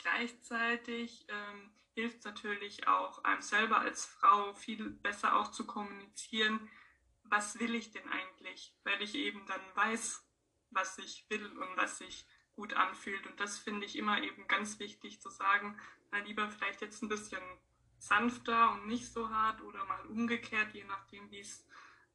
gleichzeitig 0.01 1.25
ähm, 1.29 1.71
hilft 1.95 2.19
es 2.19 2.25
natürlich 2.25 2.87
auch 2.87 3.23
einem 3.23 3.41
selber 3.41 3.79
als 3.79 4.05
Frau 4.05 4.53
viel 4.53 4.89
besser 4.89 5.35
auch 5.35 5.51
zu 5.51 5.65
kommunizieren, 5.65 6.69
was 7.23 7.59
will 7.59 7.75
ich 7.75 7.91
denn 7.91 8.07
eigentlich, 8.09 8.75
weil 8.83 9.01
ich 9.01 9.15
eben 9.15 9.45
dann 9.47 9.61
weiß, 9.75 10.23
was 10.69 10.97
ich 10.99 11.25
will 11.29 11.45
und 11.45 11.77
was 11.77 11.97
sich 11.97 12.25
gut 12.55 12.73
anfühlt. 12.73 13.25
Und 13.27 13.39
das 13.39 13.57
finde 13.57 13.85
ich 13.85 13.97
immer 13.97 14.21
eben 14.21 14.47
ganz 14.47 14.79
wichtig 14.79 15.21
zu 15.21 15.29
sagen, 15.29 15.79
na 16.11 16.19
lieber 16.19 16.49
vielleicht 16.49 16.81
jetzt 16.81 17.01
ein 17.01 17.09
bisschen 17.09 17.43
sanfter 17.99 18.71
und 18.71 18.87
nicht 18.87 19.11
so 19.11 19.29
hart 19.29 19.61
oder 19.61 19.83
mal 19.85 20.05
umgekehrt, 20.05 20.73
je 20.73 20.83
nachdem, 20.83 21.29
wie 21.31 21.39
es 21.39 21.66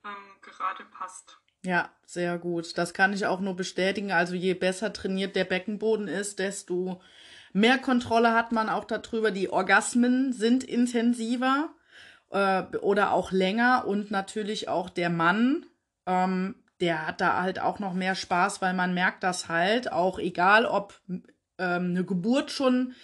ähm, 0.04 0.40
gerade 0.40 0.84
passt. 0.84 1.38
Ja, 1.64 1.90
sehr 2.06 2.38
gut. 2.38 2.76
Das 2.76 2.92
kann 2.92 3.12
ich 3.12 3.26
auch 3.26 3.40
nur 3.40 3.54
bestätigen. 3.54 4.10
Also 4.10 4.34
je 4.34 4.54
besser 4.54 4.92
trainiert 4.92 5.36
der 5.36 5.44
Beckenboden 5.44 6.08
ist, 6.08 6.38
desto 6.38 7.00
mehr 7.52 7.78
Kontrolle 7.78 8.34
hat 8.34 8.52
man 8.52 8.68
auch 8.68 8.84
darüber. 8.84 9.30
Die 9.30 9.50
Orgasmen 9.50 10.32
sind 10.32 10.64
intensiver 10.64 11.70
äh, 12.30 12.62
oder 12.78 13.12
auch 13.12 13.30
länger 13.30 13.84
und 13.86 14.10
natürlich 14.10 14.68
auch 14.68 14.90
der 14.90 15.10
Mann, 15.10 15.66
ähm, 16.06 16.56
der 16.80 17.06
hat 17.06 17.20
da 17.20 17.40
halt 17.40 17.60
auch 17.60 17.78
noch 17.78 17.94
mehr 17.94 18.16
Spaß, 18.16 18.60
weil 18.60 18.74
man 18.74 18.92
merkt 18.92 19.22
das 19.22 19.48
halt, 19.48 19.92
auch 19.92 20.18
egal 20.18 20.66
ob 20.66 21.00
ähm, 21.58 21.90
eine 21.90 22.04
Geburt 22.04 22.50
schon 22.50 22.94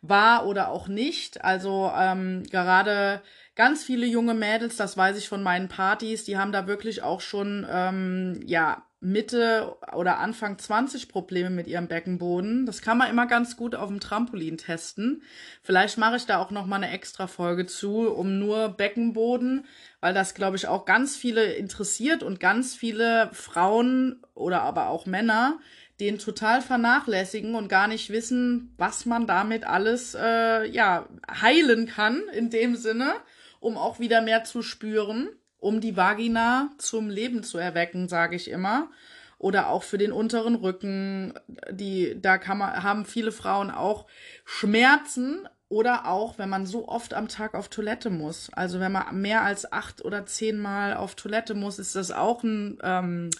war 0.00 0.46
oder 0.46 0.70
auch 0.70 0.88
nicht. 0.88 1.44
Also 1.44 1.92
ähm, 1.94 2.44
gerade 2.50 3.22
ganz 3.56 3.82
viele 3.82 4.06
junge 4.06 4.34
Mädels, 4.34 4.76
das 4.76 4.96
weiß 4.96 5.16
ich 5.16 5.28
von 5.28 5.42
meinen 5.42 5.68
Partys, 5.68 6.24
die 6.24 6.36
haben 6.38 6.52
da 6.52 6.66
wirklich 6.66 7.02
auch 7.02 7.20
schon 7.20 7.66
ähm, 7.68 8.40
ja 8.46 8.86
Mitte 9.00 9.76
oder 9.94 10.18
Anfang 10.18 10.58
20 10.58 11.08
Probleme 11.08 11.50
mit 11.50 11.66
ihrem 11.66 11.86
Beckenboden. 11.86 12.66
Das 12.66 12.80
kann 12.80 12.98
man 12.98 13.10
immer 13.10 13.26
ganz 13.26 13.56
gut 13.56 13.74
auf 13.74 13.88
dem 13.88 14.00
Trampolin 14.00 14.56
testen. 14.56 15.22
Vielleicht 15.62 15.98
mache 15.98 16.16
ich 16.16 16.26
da 16.26 16.38
auch 16.38 16.50
noch 16.50 16.66
mal 16.66 16.76
eine 16.76 16.90
extra 16.90 17.26
Folge 17.26 17.66
zu, 17.66 18.10
um 18.10 18.38
nur 18.38 18.70
Beckenboden, 18.70 19.66
weil 20.00 20.14
das 20.14 20.34
glaube 20.34 20.56
ich 20.56 20.66
auch 20.66 20.86
ganz 20.86 21.16
viele 21.16 21.44
interessiert 21.52 22.22
und 22.22 22.40
ganz 22.40 22.74
viele 22.74 23.30
Frauen 23.32 24.22
oder 24.34 24.62
aber 24.62 24.88
auch 24.88 25.06
Männer 25.06 25.58
den 26.00 26.18
total 26.18 26.60
vernachlässigen 26.60 27.54
und 27.54 27.68
gar 27.68 27.88
nicht 27.88 28.10
wissen, 28.10 28.74
was 28.76 29.06
man 29.06 29.26
damit 29.26 29.66
alles 29.66 30.14
äh, 30.14 30.66
ja 30.68 31.06
heilen 31.30 31.86
kann 31.86 32.22
in 32.34 32.50
dem 32.50 32.76
Sinne, 32.76 33.14
um 33.60 33.76
auch 33.76 33.98
wieder 33.98 34.20
mehr 34.20 34.44
zu 34.44 34.62
spüren 34.62 35.28
um 35.58 35.80
die 35.80 35.96
Vagina 35.96 36.70
zum 36.78 37.10
Leben 37.10 37.42
zu 37.42 37.58
erwecken, 37.58 38.08
sage 38.08 38.36
ich 38.36 38.50
immer. 38.50 38.90
Oder 39.38 39.68
auch 39.68 39.82
für 39.82 39.98
den 39.98 40.12
unteren 40.12 40.54
Rücken. 40.54 41.34
Die, 41.70 42.16
da 42.20 42.38
kann 42.38 42.58
man, 42.58 42.82
haben 42.82 43.04
viele 43.04 43.32
Frauen 43.32 43.70
auch 43.70 44.06
Schmerzen 44.44 45.48
oder 45.68 46.06
auch, 46.06 46.38
wenn 46.38 46.48
man 46.48 46.64
so 46.64 46.88
oft 46.88 47.12
am 47.12 47.26
Tag 47.26 47.54
auf 47.54 47.68
Toilette 47.68 48.08
muss. 48.08 48.50
Also 48.52 48.78
wenn 48.78 48.92
man 48.92 49.20
mehr 49.20 49.42
als 49.42 49.72
acht 49.72 50.04
oder 50.04 50.24
zehn 50.24 50.58
Mal 50.58 50.94
auf 50.94 51.16
Toilette 51.16 51.54
muss, 51.54 51.80
ist 51.80 51.96
das 51.96 52.12
auch 52.12 52.44
ein 52.44 52.78
ähm, 52.84 53.30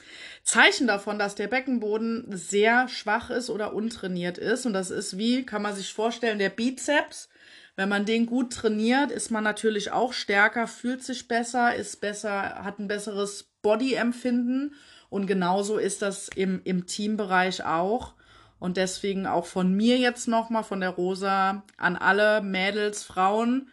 Zeichen 0.43 0.89
davon, 0.89 1.21
dass 1.21 1.37
der 1.37 1.47
Beckenboden 1.47 2.27
sehr 2.31 2.89
schwach 2.89 3.31
ist 3.31 3.49
oder 3.49 3.73
untrainiert 3.73 4.37
ist. 4.37 4.67
Und 4.67 4.73
das 4.73 4.91
ist 4.91 5.17
wie, 5.17 5.47
kann 5.47 5.63
man 5.63 5.77
sich 5.77 5.93
vorstellen, 5.93 6.41
der 6.41 6.51
Bizeps 6.51 7.29
wenn 7.77 7.91
man 7.91 8.07
den 8.07 8.25
gut 8.25 8.55
trainiert, 8.55 9.11
ist 9.11 9.31
man 9.31 9.45
natürlich 9.45 9.93
auch 9.93 10.15
stärker, 10.15 10.67
fühlt 10.67 11.03
sich 11.03 11.29
besser, 11.29 11.75
ist 11.75 12.01
besser, 12.01 12.65
hat 12.65 12.79
ein 12.79 12.89
besseres 12.89 13.53
Bodyempfinden. 13.61 14.75
Und 15.11 15.27
genauso 15.27 15.77
ist 15.77 16.01
das 16.03 16.29
im, 16.29 16.63
im 16.65 16.87
Teambereich 16.87 17.65
auch. 17.65 18.15
Und 18.59 18.79
deswegen 18.79 19.27
auch 19.27 19.45
von 19.45 19.75
mir 19.75 19.99
jetzt 19.99 20.27
nochmal, 20.27 20.65
von 20.65 20.81
der 20.81 20.91
Rosa, 20.91 21.65
an 21.77 21.97
alle 21.97 22.41
Mädels, 22.41 23.03
Frauen, 23.03 23.69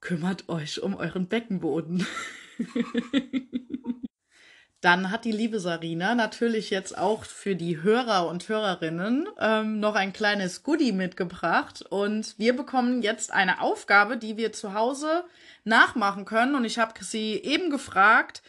kümmert 0.00 0.48
euch 0.48 0.82
um 0.82 0.96
euren 0.96 1.28
Beckenboden. 1.28 2.04
Dann 4.80 5.10
hat 5.10 5.24
die 5.24 5.32
liebe 5.32 5.58
Sarina 5.58 6.14
natürlich 6.14 6.70
jetzt 6.70 6.96
auch 6.96 7.24
für 7.24 7.56
die 7.56 7.82
Hörer 7.82 8.28
und 8.28 8.48
Hörerinnen 8.48 9.28
ähm, 9.40 9.80
noch 9.80 9.96
ein 9.96 10.12
kleines 10.12 10.62
Goodie 10.62 10.92
mitgebracht. 10.92 11.82
Und 11.82 12.38
wir 12.38 12.54
bekommen 12.54 13.02
jetzt 13.02 13.32
eine 13.32 13.60
Aufgabe, 13.60 14.16
die 14.16 14.36
wir 14.36 14.52
zu 14.52 14.74
Hause 14.74 15.24
nachmachen 15.64 16.24
können. 16.24 16.54
Und 16.54 16.64
ich 16.64 16.78
habe 16.78 16.92
sie 17.02 17.34
eben 17.34 17.70
gefragt, 17.70 18.42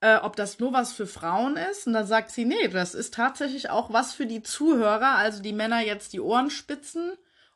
äh, 0.00 0.16
ob 0.16 0.36
das 0.36 0.58
nur 0.58 0.72
was 0.72 0.94
für 0.94 1.06
Frauen 1.06 1.58
ist. 1.58 1.86
Und 1.86 1.92
dann 1.92 2.06
sagt 2.06 2.30
sie, 2.30 2.46
nee, 2.46 2.68
das 2.68 2.94
ist 2.94 3.12
tatsächlich 3.12 3.68
auch 3.68 3.92
was 3.92 4.14
für 4.14 4.26
die 4.26 4.42
Zuhörer, 4.42 5.16
also 5.16 5.42
die 5.42 5.52
Männer 5.52 5.80
jetzt 5.80 6.14
die 6.14 6.20
Ohren 6.20 6.48
spitzen. 6.48 7.12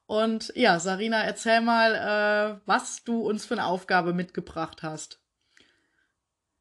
Und 0.07 0.53
ja, 0.55 0.81
Sarina, 0.81 1.23
erzähl 1.23 1.63
mal, 1.63 1.95
äh, 1.95 2.61
was 2.67 3.05
du 3.05 3.21
uns 3.21 3.47
für 3.47 3.55
eine 3.55 3.65
Aufgabe 3.65 4.13
mitgebracht 4.13 4.83
hast. 4.83 5.19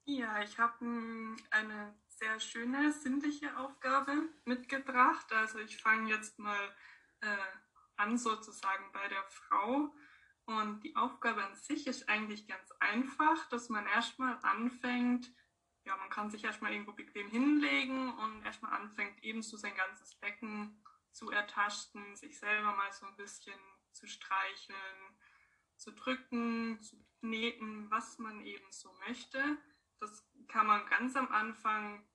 Ja, 0.10 0.42
ich 0.42 0.58
habe 0.58 0.80
hm, 0.80 1.36
eine 1.52 1.94
sehr 2.08 2.40
schöne 2.40 2.94
sinnliche 2.94 3.58
Aufgabe 3.58 4.30
mitgebracht. 4.46 5.34
Also 5.34 5.60
ich 5.60 5.82
fange 5.82 6.10
jetzt 6.10 6.40
mal 6.40 6.74
äh, 7.20 7.38
an 7.98 8.18
sozusagen 8.18 8.90
bei 8.94 9.06
der 9.10 9.24
Frau. 9.26 9.94
Und 10.46 10.80
die 10.86 10.96
Aufgabe 10.96 11.44
an 11.44 11.56
sich 11.56 11.88
ist 11.88 12.08
eigentlich 12.08 12.48
ganz 12.48 12.72
einfach, 12.80 13.50
dass 13.50 13.68
man 13.68 13.86
erstmal 13.86 14.40
anfängt, 14.44 15.30
ja, 15.84 15.98
man 15.98 16.10
kann 16.10 16.32
sich 16.32 16.46
erstmal 16.46 16.72
irgendwo 16.72 16.94
bequem 16.94 17.28
hinlegen 17.30 18.14
und 18.14 18.46
erstmal 18.46 18.80
anfängt, 18.80 19.22
ebenso 19.26 19.58
sein 19.58 19.76
ganzes 19.76 20.16
Becken 20.16 20.82
zu 21.12 21.32
ertasten, 21.32 22.16
sich 22.16 22.40
selber 22.40 22.78
mal 22.78 22.94
so 22.94 23.08
ein 23.08 23.18
bisschen 23.18 23.60
zu 23.92 24.08
streicheln, 24.08 25.20
zu 25.76 25.92
drücken, 25.92 26.82
zu 26.82 26.96
kneten, 27.20 27.92
was 27.92 28.20
man 28.20 28.46
eben 28.46 28.72
so 28.72 28.94
möchte. 29.06 29.58
Das 30.00 30.26
kann 30.48 30.68
man 30.68 30.86
ganz 30.88 31.16
am 31.16 31.32
Anfang 31.32 32.06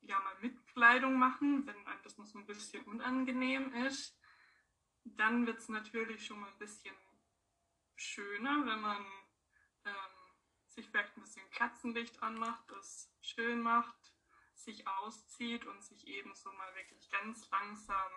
ja 0.00 0.18
mal 0.20 0.36
mit 0.40 0.66
Kleidung 0.68 1.18
machen, 1.18 1.66
wenn 1.66 1.86
einem 1.86 2.02
das 2.02 2.18
noch 2.18 2.26
so 2.26 2.38
ein 2.38 2.46
bisschen 2.46 2.84
unangenehm 2.84 3.72
ist. 3.86 4.18
Dann 5.04 5.46
wird 5.46 5.58
es 5.58 5.68
natürlich 5.68 6.26
schon 6.26 6.40
mal 6.40 6.50
ein 6.50 6.58
bisschen 6.58 6.94
schöner, 7.96 8.64
wenn 8.66 8.80
man 8.80 9.04
ähm, 9.84 9.94
sich 10.66 10.88
vielleicht 10.88 11.16
ein 11.16 11.22
bisschen 11.22 11.48
Kerzenlicht 11.50 12.22
anmacht, 12.22 12.64
das 12.70 13.10
schön 13.20 13.60
macht, 13.60 14.14
sich 14.54 14.86
auszieht 14.86 15.66
und 15.66 15.82
sich 15.82 16.06
eben 16.06 16.34
so 16.34 16.50
mal 16.52 16.74
wirklich 16.74 17.10
ganz 17.10 17.48
langsam 17.50 18.12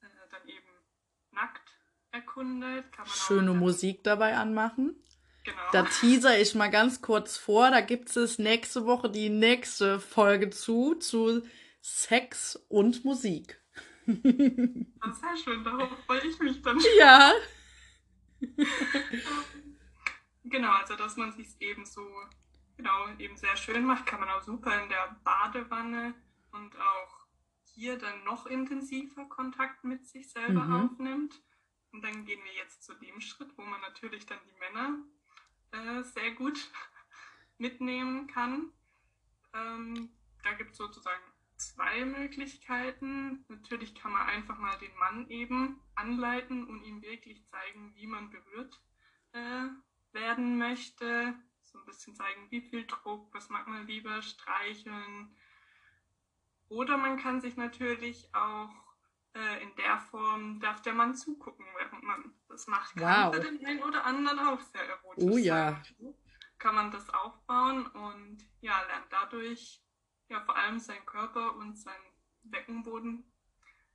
äh, 0.00 0.06
dann 0.30 0.48
eben 0.48 0.68
nackt 1.30 1.78
erkundet. 2.10 2.86
Schöne 3.06 3.54
Musik 3.54 4.02
dabei 4.04 4.36
anmachen. 4.36 4.96
Genau. 5.44 5.62
Da 5.72 5.82
teaser 5.82 6.40
ich 6.40 6.54
mal 6.54 6.70
ganz 6.70 7.02
kurz 7.02 7.36
vor. 7.36 7.70
Da 7.70 7.82
gibt 7.82 8.16
es 8.16 8.38
nächste 8.38 8.86
Woche 8.86 9.10
die 9.10 9.28
nächste 9.28 10.00
Folge 10.00 10.48
zu, 10.50 10.94
zu 10.94 11.42
Sex 11.82 12.56
und 12.68 13.04
Musik. 13.04 13.60
Das 15.00 15.20
sehr 15.20 15.36
schön, 15.36 15.64
darauf 15.64 15.90
freue 16.06 16.26
ich 16.26 16.38
mich 16.38 16.62
dann. 16.62 16.78
Ja. 16.98 17.32
genau, 20.44 20.70
also 20.72 20.96
dass 20.96 21.16
man 21.16 21.32
sich 21.32 21.60
eben 21.60 21.84
so, 21.84 22.02
genau, 22.76 23.08
eben 23.18 23.36
sehr 23.36 23.56
schön 23.56 23.84
macht, 23.84 24.06
kann 24.06 24.20
man 24.20 24.30
auch 24.30 24.42
super 24.42 24.82
in 24.82 24.88
der 24.88 25.20
Badewanne 25.24 26.14
und 26.52 26.74
auch 26.76 27.26
hier 27.74 27.98
dann 27.98 28.24
noch 28.24 28.46
intensiver 28.46 29.26
Kontakt 29.26 29.84
mit 29.84 30.06
sich 30.06 30.30
selber 30.30 30.64
mhm. 30.64 30.84
aufnimmt. 30.84 31.42
Und 31.92 32.02
dann 32.02 32.24
gehen 32.24 32.42
wir 32.44 32.54
jetzt 32.54 32.82
zu 32.82 32.94
dem 32.94 33.20
Schritt, 33.20 33.56
wo 33.56 33.62
man 33.62 33.80
natürlich 33.82 34.26
dann 34.26 34.38
die 34.46 34.58
Männer 34.58 34.98
äh, 35.74 36.02
sehr 36.04 36.30
gut 36.32 36.70
mitnehmen 37.58 38.26
kann. 38.26 38.72
Ähm, 39.52 40.10
da 40.42 40.52
gibt 40.52 40.72
es 40.72 40.78
sozusagen 40.78 41.22
zwei 41.56 42.04
Möglichkeiten. 42.04 43.44
Natürlich 43.48 43.94
kann 43.94 44.12
man 44.12 44.26
einfach 44.28 44.58
mal 44.58 44.76
den 44.78 44.94
Mann 44.96 45.28
eben 45.28 45.80
anleiten 45.94 46.66
und 46.66 46.82
ihm 46.82 47.02
wirklich 47.02 47.44
zeigen, 47.46 47.94
wie 47.94 48.06
man 48.06 48.30
berührt 48.30 48.80
äh, 49.32 49.68
werden 50.12 50.58
möchte. 50.58 51.34
So 51.62 51.78
ein 51.78 51.86
bisschen 51.86 52.14
zeigen, 52.14 52.50
wie 52.50 52.60
viel 52.60 52.86
Druck, 52.86 53.32
was 53.34 53.48
mag 53.48 53.66
man 53.66 53.86
lieber, 53.86 54.22
streicheln. 54.22 55.36
Oder 56.68 56.96
man 56.96 57.18
kann 57.18 57.40
sich 57.40 57.56
natürlich 57.56 58.34
auch 58.34 58.93
äh, 59.34 59.62
in 59.62 59.74
der 59.76 59.98
Form 59.98 60.60
darf 60.60 60.82
der 60.82 60.94
Mann 60.94 61.14
zugucken, 61.14 61.66
während 61.76 62.02
man 62.02 62.34
das 62.48 62.66
macht. 62.66 62.96
Kann 62.96 63.32
wow. 63.32 63.34
für 63.34 63.40
den 63.40 63.64
einen 63.66 63.82
oder 63.82 64.04
anderen 64.04 64.38
auch 64.38 64.60
sehr 64.60 64.86
erotisch 64.88 65.24
Oh 65.24 65.36
ja. 65.36 65.82
Sein. 65.98 66.14
Kann 66.58 66.74
man 66.76 66.90
das 66.90 67.10
aufbauen 67.10 67.86
und 67.86 68.38
ja, 68.60 68.80
lernt 68.86 69.06
dadurch 69.10 69.82
ja 70.28 70.40
vor 70.40 70.56
allem 70.56 70.78
seinen 70.78 71.04
Körper 71.04 71.56
und 71.56 71.76
seinen 71.76 72.14
Beckenboden 72.44 73.24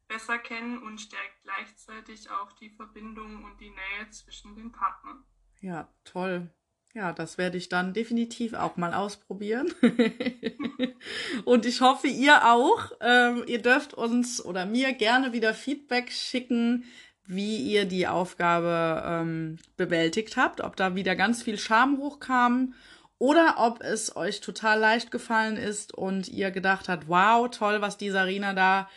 besser 0.07 0.37
kennen 0.39 0.81
und 0.83 0.99
stärkt 0.99 1.41
gleichzeitig 1.43 2.29
auch 2.29 2.51
die 2.53 2.71
Verbindung 2.71 3.43
und 3.45 3.59
die 3.59 3.69
Nähe 3.69 4.09
zwischen 4.09 4.55
den 4.55 4.71
Partnern. 4.71 5.23
Ja, 5.61 5.87
toll. 6.03 6.53
Ja, 6.95 7.13
das 7.13 7.37
werde 7.37 7.57
ich 7.57 7.69
dann 7.69 7.93
definitiv 7.93 8.53
auch 8.53 8.75
mal 8.75 8.93
ausprobieren. 8.93 9.71
und 11.45 11.65
ich 11.65 11.81
hoffe, 11.81 12.07
ihr 12.07 12.51
auch. 12.51 12.91
Ähm, 12.99 13.43
ihr 13.45 13.61
dürft 13.61 13.93
uns 13.93 14.43
oder 14.43 14.65
mir 14.65 14.93
gerne 14.93 15.31
wieder 15.31 15.53
Feedback 15.53 16.11
schicken, 16.11 16.85
wie 17.25 17.57
ihr 17.57 17.85
die 17.85 18.07
Aufgabe 18.07 19.03
ähm, 19.05 19.59
bewältigt 19.77 20.35
habt, 20.35 20.61
ob 20.61 20.75
da 20.75 20.95
wieder 20.95 21.15
ganz 21.15 21.43
viel 21.43 21.59
Scham 21.59 21.99
hochkam 21.99 22.73
oder 23.19 23.55
ob 23.57 23.83
es 23.83 24.15
euch 24.15 24.41
total 24.41 24.79
leicht 24.79 25.11
gefallen 25.11 25.57
ist 25.57 25.93
und 25.93 26.27
ihr 26.27 26.49
gedacht 26.49 26.89
habt, 26.89 27.07
wow, 27.07 27.47
toll, 27.51 27.81
was 27.81 27.97
die 27.97 28.09
Sarina 28.09 28.53
da 28.53 28.89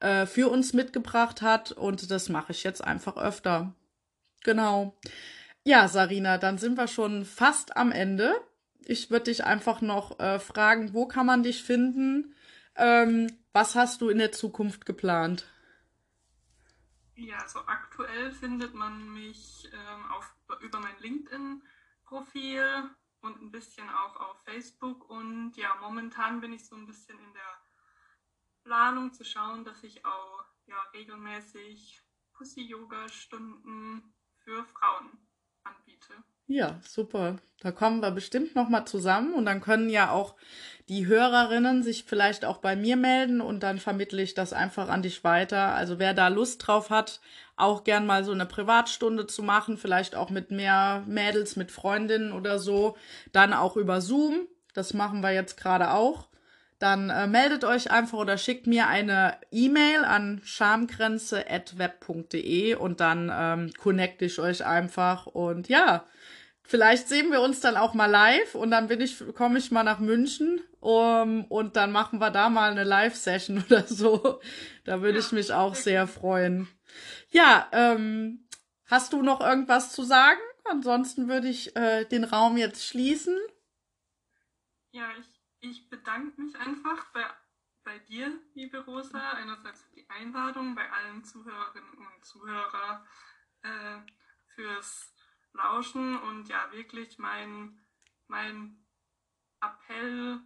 äh, 0.00 0.24
für 0.24 0.48
uns 0.48 0.72
mitgebracht 0.72 1.42
hat 1.42 1.72
und 1.72 2.10
das 2.10 2.30
mache 2.30 2.52
ich 2.52 2.64
jetzt 2.64 2.82
einfach 2.82 3.18
öfter. 3.18 3.74
Genau. 4.44 4.96
Ja, 5.66 5.88
Sarina, 5.88 6.36
dann 6.36 6.58
sind 6.58 6.76
wir 6.76 6.88
schon 6.88 7.24
fast 7.24 7.78
am 7.78 7.90
Ende. 7.90 8.38
Ich 8.84 9.10
würde 9.10 9.24
dich 9.24 9.44
einfach 9.44 9.80
noch 9.80 10.20
äh, 10.20 10.38
fragen, 10.38 10.92
wo 10.92 11.08
kann 11.08 11.24
man 11.24 11.42
dich 11.42 11.64
finden? 11.64 12.34
Ähm, 12.76 13.32
was 13.54 13.74
hast 13.74 14.02
du 14.02 14.10
in 14.10 14.18
der 14.18 14.30
Zukunft 14.30 14.84
geplant? 14.84 15.46
Ja, 17.14 17.38
also 17.38 17.60
aktuell 17.60 18.30
findet 18.32 18.74
man 18.74 19.14
mich 19.14 19.70
ähm, 19.72 20.04
auf, 20.12 20.34
über 20.60 20.80
mein 20.80 20.98
LinkedIn-Profil 20.98 22.90
und 23.22 23.40
ein 23.40 23.50
bisschen 23.50 23.88
auch 23.88 24.16
auf 24.16 24.36
Facebook. 24.44 25.08
Und 25.08 25.56
ja, 25.56 25.74
momentan 25.80 26.42
bin 26.42 26.52
ich 26.52 26.66
so 26.66 26.76
ein 26.76 26.86
bisschen 26.86 27.18
in 27.18 27.32
der 27.32 27.60
Planung 28.64 29.14
zu 29.14 29.24
schauen, 29.24 29.64
dass 29.64 29.82
ich 29.82 30.04
auch 30.04 30.44
ja, 30.66 30.76
regelmäßig 30.92 32.02
Pussy-Yoga-Stunden 32.34 34.12
für 34.36 34.62
Frauen 34.66 35.24
anbiete. 35.64 36.12
Ja, 36.46 36.78
super. 36.86 37.36
Da 37.60 37.72
kommen 37.72 38.00
wir 38.00 38.10
bestimmt 38.10 38.54
noch 38.54 38.68
mal 38.68 38.84
zusammen 38.84 39.32
und 39.32 39.46
dann 39.46 39.62
können 39.62 39.88
ja 39.88 40.10
auch 40.10 40.34
die 40.88 41.06
Hörerinnen 41.06 41.82
sich 41.82 42.04
vielleicht 42.04 42.44
auch 42.44 42.58
bei 42.58 42.76
mir 42.76 42.96
melden 42.96 43.40
und 43.40 43.62
dann 43.62 43.78
vermittle 43.78 44.20
ich 44.20 44.34
das 44.34 44.52
einfach 44.52 44.88
an 44.90 45.00
dich 45.00 45.24
weiter. 45.24 45.74
Also 45.74 45.98
wer 45.98 46.12
da 46.12 46.28
Lust 46.28 46.66
drauf 46.66 46.90
hat, 46.90 47.20
auch 47.56 47.84
gern 47.84 48.04
mal 48.04 48.22
so 48.24 48.32
eine 48.32 48.44
Privatstunde 48.44 49.26
zu 49.26 49.42
machen, 49.42 49.78
vielleicht 49.78 50.14
auch 50.14 50.28
mit 50.28 50.50
mehr 50.50 51.04
Mädels, 51.06 51.56
mit 51.56 51.70
Freundinnen 51.70 52.32
oder 52.32 52.58
so, 52.58 52.96
dann 53.32 53.54
auch 53.54 53.76
über 53.76 54.02
Zoom. 54.02 54.46
Das 54.74 54.92
machen 54.92 55.22
wir 55.22 55.32
jetzt 55.32 55.56
gerade 55.56 55.92
auch 55.92 56.28
dann 56.84 57.08
äh, 57.08 57.26
meldet 57.26 57.64
euch 57.64 57.90
einfach 57.90 58.18
oder 58.18 58.36
schickt 58.36 58.66
mir 58.66 58.88
eine 58.88 59.38
E-Mail 59.50 60.04
an 60.04 60.42
schamgrenze.web.de 60.44 62.74
und 62.74 63.00
dann 63.00 63.32
ähm, 63.34 63.72
connecte 63.78 64.26
ich 64.26 64.38
euch 64.38 64.66
einfach 64.66 65.24
und 65.24 65.70
ja, 65.70 66.04
vielleicht 66.62 67.08
sehen 67.08 67.30
wir 67.30 67.40
uns 67.40 67.60
dann 67.60 67.78
auch 67.78 67.94
mal 67.94 68.10
live 68.10 68.54
und 68.54 68.70
dann 68.70 68.88
bin 68.88 69.00
ich, 69.00 69.24
komme 69.34 69.58
ich 69.58 69.70
mal 69.70 69.82
nach 69.82 69.98
München 69.98 70.60
um, 70.80 71.46
und 71.46 71.76
dann 71.76 71.90
machen 71.90 72.18
wir 72.18 72.30
da 72.30 72.50
mal 72.50 72.70
eine 72.70 72.84
Live-Session 72.84 73.64
oder 73.66 73.86
so. 73.86 74.42
Da 74.84 75.00
würde 75.00 75.20
ich 75.20 75.32
mich 75.32 75.54
auch 75.54 75.74
sehr 75.74 76.06
freuen. 76.06 76.68
Ja, 77.30 77.66
ähm, 77.72 78.46
hast 78.84 79.14
du 79.14 79.22
noch 79.22 79.40
irgendwas 79.40 79.92
zu 79.92 80.02
sagen? 80.02 80.40
Ansonsten 80.64 81.28
würde 81.28 81.48
ich 81.48 81.74
äh, 81.76 82.04
den 82.04 82.24
Raum 82.24 82.58
jetzt 82.58 82.84
schließen. 82.84 83.38
Ja, 84.92 85.08
ich 85.18 85.33
ich 85.64 85.88
bedanke 85.88 86.40
mich 86.40 86.56
einfach 86.56 87.06
bei, 87.12 87.24
bei 87.84 87.98
dir, 88.00 88.38
liebe 88.54 88.84
Rosa, 88.84 89.30
einerseits 89.32 89.82
für 89.82 89.96
die 89.96 90.08
Einladung, 90.10 90.74
bei 90.74 90.90
allen 90.92 91.24
Zuhörerinnen 91.24 92.06
und 92.06 92.24
Zuhörern 92.24 93.06
äh, 93.62 93.98
fürs 94.54 95.14
Lauschen 95.54 96.18
und 96.18 96.48
ja, 96.48 96.70
wirklich 96.72 97.18
mein, 97.18 97.80
mein 98.28 98.84
Appell 99.60 100.40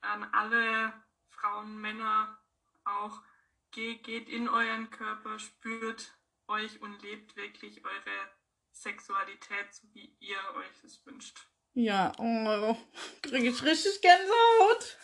an 0.00 0.24
alle 0.32 0.92
Frauen, 1.28 1.80
Männer 1.80 2.38
auch, 2.84 3.22
geht, 3.70 4.04
geht 4.04 4.28
in 4.28 4.48
euren 4.48 4.90
Körper, 4.90 5.38
spürt 5.38 6.16
euch 6.46 6.80
und 6.80 7.02
lebt 7.02 7.36
wirklich 7.36 7.84
eure 7.84 8.30
Sexualität, 8.70 9.74
so 9.74 9.92
wie 9.92 10.16
ihr 10.20 10.38
euch 10.54 10.84
es 10.84 11.04
wünscht. 11.04 11.53
Ja, 11.74 12.12
oh, 12.18 12.76
kriege 13.22 13.48
ich 13.48 13.62
richtig 13.64 14.00
Gänsehaut. 14.00 14.96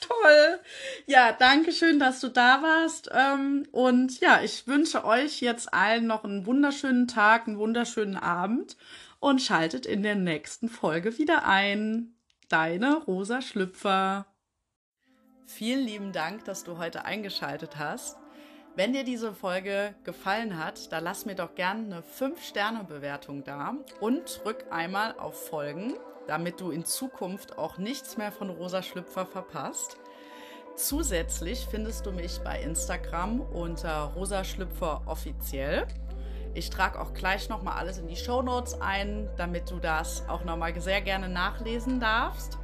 Toll. 0.00 0.60
Ja, 1.06 1.32
danke 1.32 1.72
schön, 1.72 1.98
dass 1.98 2.20
du 2.20 2.28
da 2.28 2.62
warst. 2.62 3.08
Ähm, 3.12 3.66
und 3.72 4.20
ja, 4.20 4.40
ich 4.42 4.66
wünsche 4.66 5.04
euch 5.04 5.40
jetzt 5.40 5.72
allen 5.72 6.06
noch 6.06 6.24
einen 6.24 6.46
wunderschönen 6.46 7.08
Tag, 7.08 7.46
einen 7.46 7.58
wunderschönen 7.58 8.16
Abend 8.16 8.76
und 9.20 9.40
schaltet 9.40 9.86
in 9.86 10.02
der 10.02 10.16
nächsten 10.16 10.68
Folge 10.68 11.18
wieder 11.18 11.46
ein. 11.46 12.12
Deine 12.48 12.96
Rosa 12.96 13.40
Schlüpfer. 13.40 14.26
Vielen 15.46 15.84
lieben 15.84 16.12
Dank, 16.12 16.44
dass 16.44 16.62
du 16.62 16.78
heute 16.78 17.04
eingeschaltet 17.04 17.76
hast. 17.76 18.16
Wenn 18.76 18.92
dir 18.92 19.04
diese 19.04 19.32
Folge 19.32 19.94
gefallen 20.04 20.62
hat, 20.62 20.92
dann 20.92 21.02
lass 21.02 21.24
mir 21.24 21.34
doch 21.34 21.54
gerne 21.54 21.86
eine 21.86 22.02
5-Sterne-Bewertung 22.02 23.42
da 23.42 23.72
und 24.00 24.44
drück 24.44 24.66
einmal 24.70 25.18
auf 25.18 25.48
Folgen, 25.48 25.94
damit 26.26 26.60
du 26.60 26.70
in 26.70 26.84
Zukunft 26.84 27.56
auch 27.56 27.78
nichts 27.78 28.18
mehr 28.18 28.30
von 28.30 28.50
Rosa 28.50 28.82
Schlüpfer 28.82 29.24
verpasst. 29.24 29.96
Zusätzlich 30.74 31.66
findest 31.70 32.04
du 32.04 32.12
mich 32.12 32.40
bei 32.40 32.60
Instagram 32.60 33.40
unter 33.40 34.12
Rosa 34.14 34.44
Schlüpfer 34.44 35.00
offiziell. 35.06 35.86
Ich 36.52 36.68
trage 36.68 37.00
auch 37.00 37.14
gleich 37.14 37.48
nochmal 37.48 37.78
alles 37.78 37.96
in 37.96 38.08
die 38.08 38.16
Show 38.16 38.42
Notes 38.42 38.78
ein, 38.82 39.30
damit 39.38 39.70
du 39.70 39.78
das 39.78 40.28
auch 40.28 40.44
nochmal 40.44 40.78
sehr 40.78 41.00
gerne 41.00 41.30
nachlesen 41.30 41.98
darfst. 41.98 42.58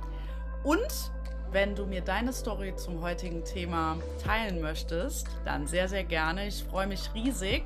Und 0.62 1.10
wenn 1.52 1.74
du 1.74 1.84
mir 1.84 2.00
deine 2.00 2.32
Story 2.32 2.74
zum 2.74 3.02
heutigen 3.02 3.44
Thema 3.44 3.98
teilen 4.24 4.62
möchtest, 4.62 5.26
dann 5.44 5.66
sehr, 5.66 5.86
sehr 5.86 6.02
gerne. 6.02 6.46
Ich 6.46 6.64
freue 6.64 6.86
mich 6.86 7.10
riesig, 7.14 7.64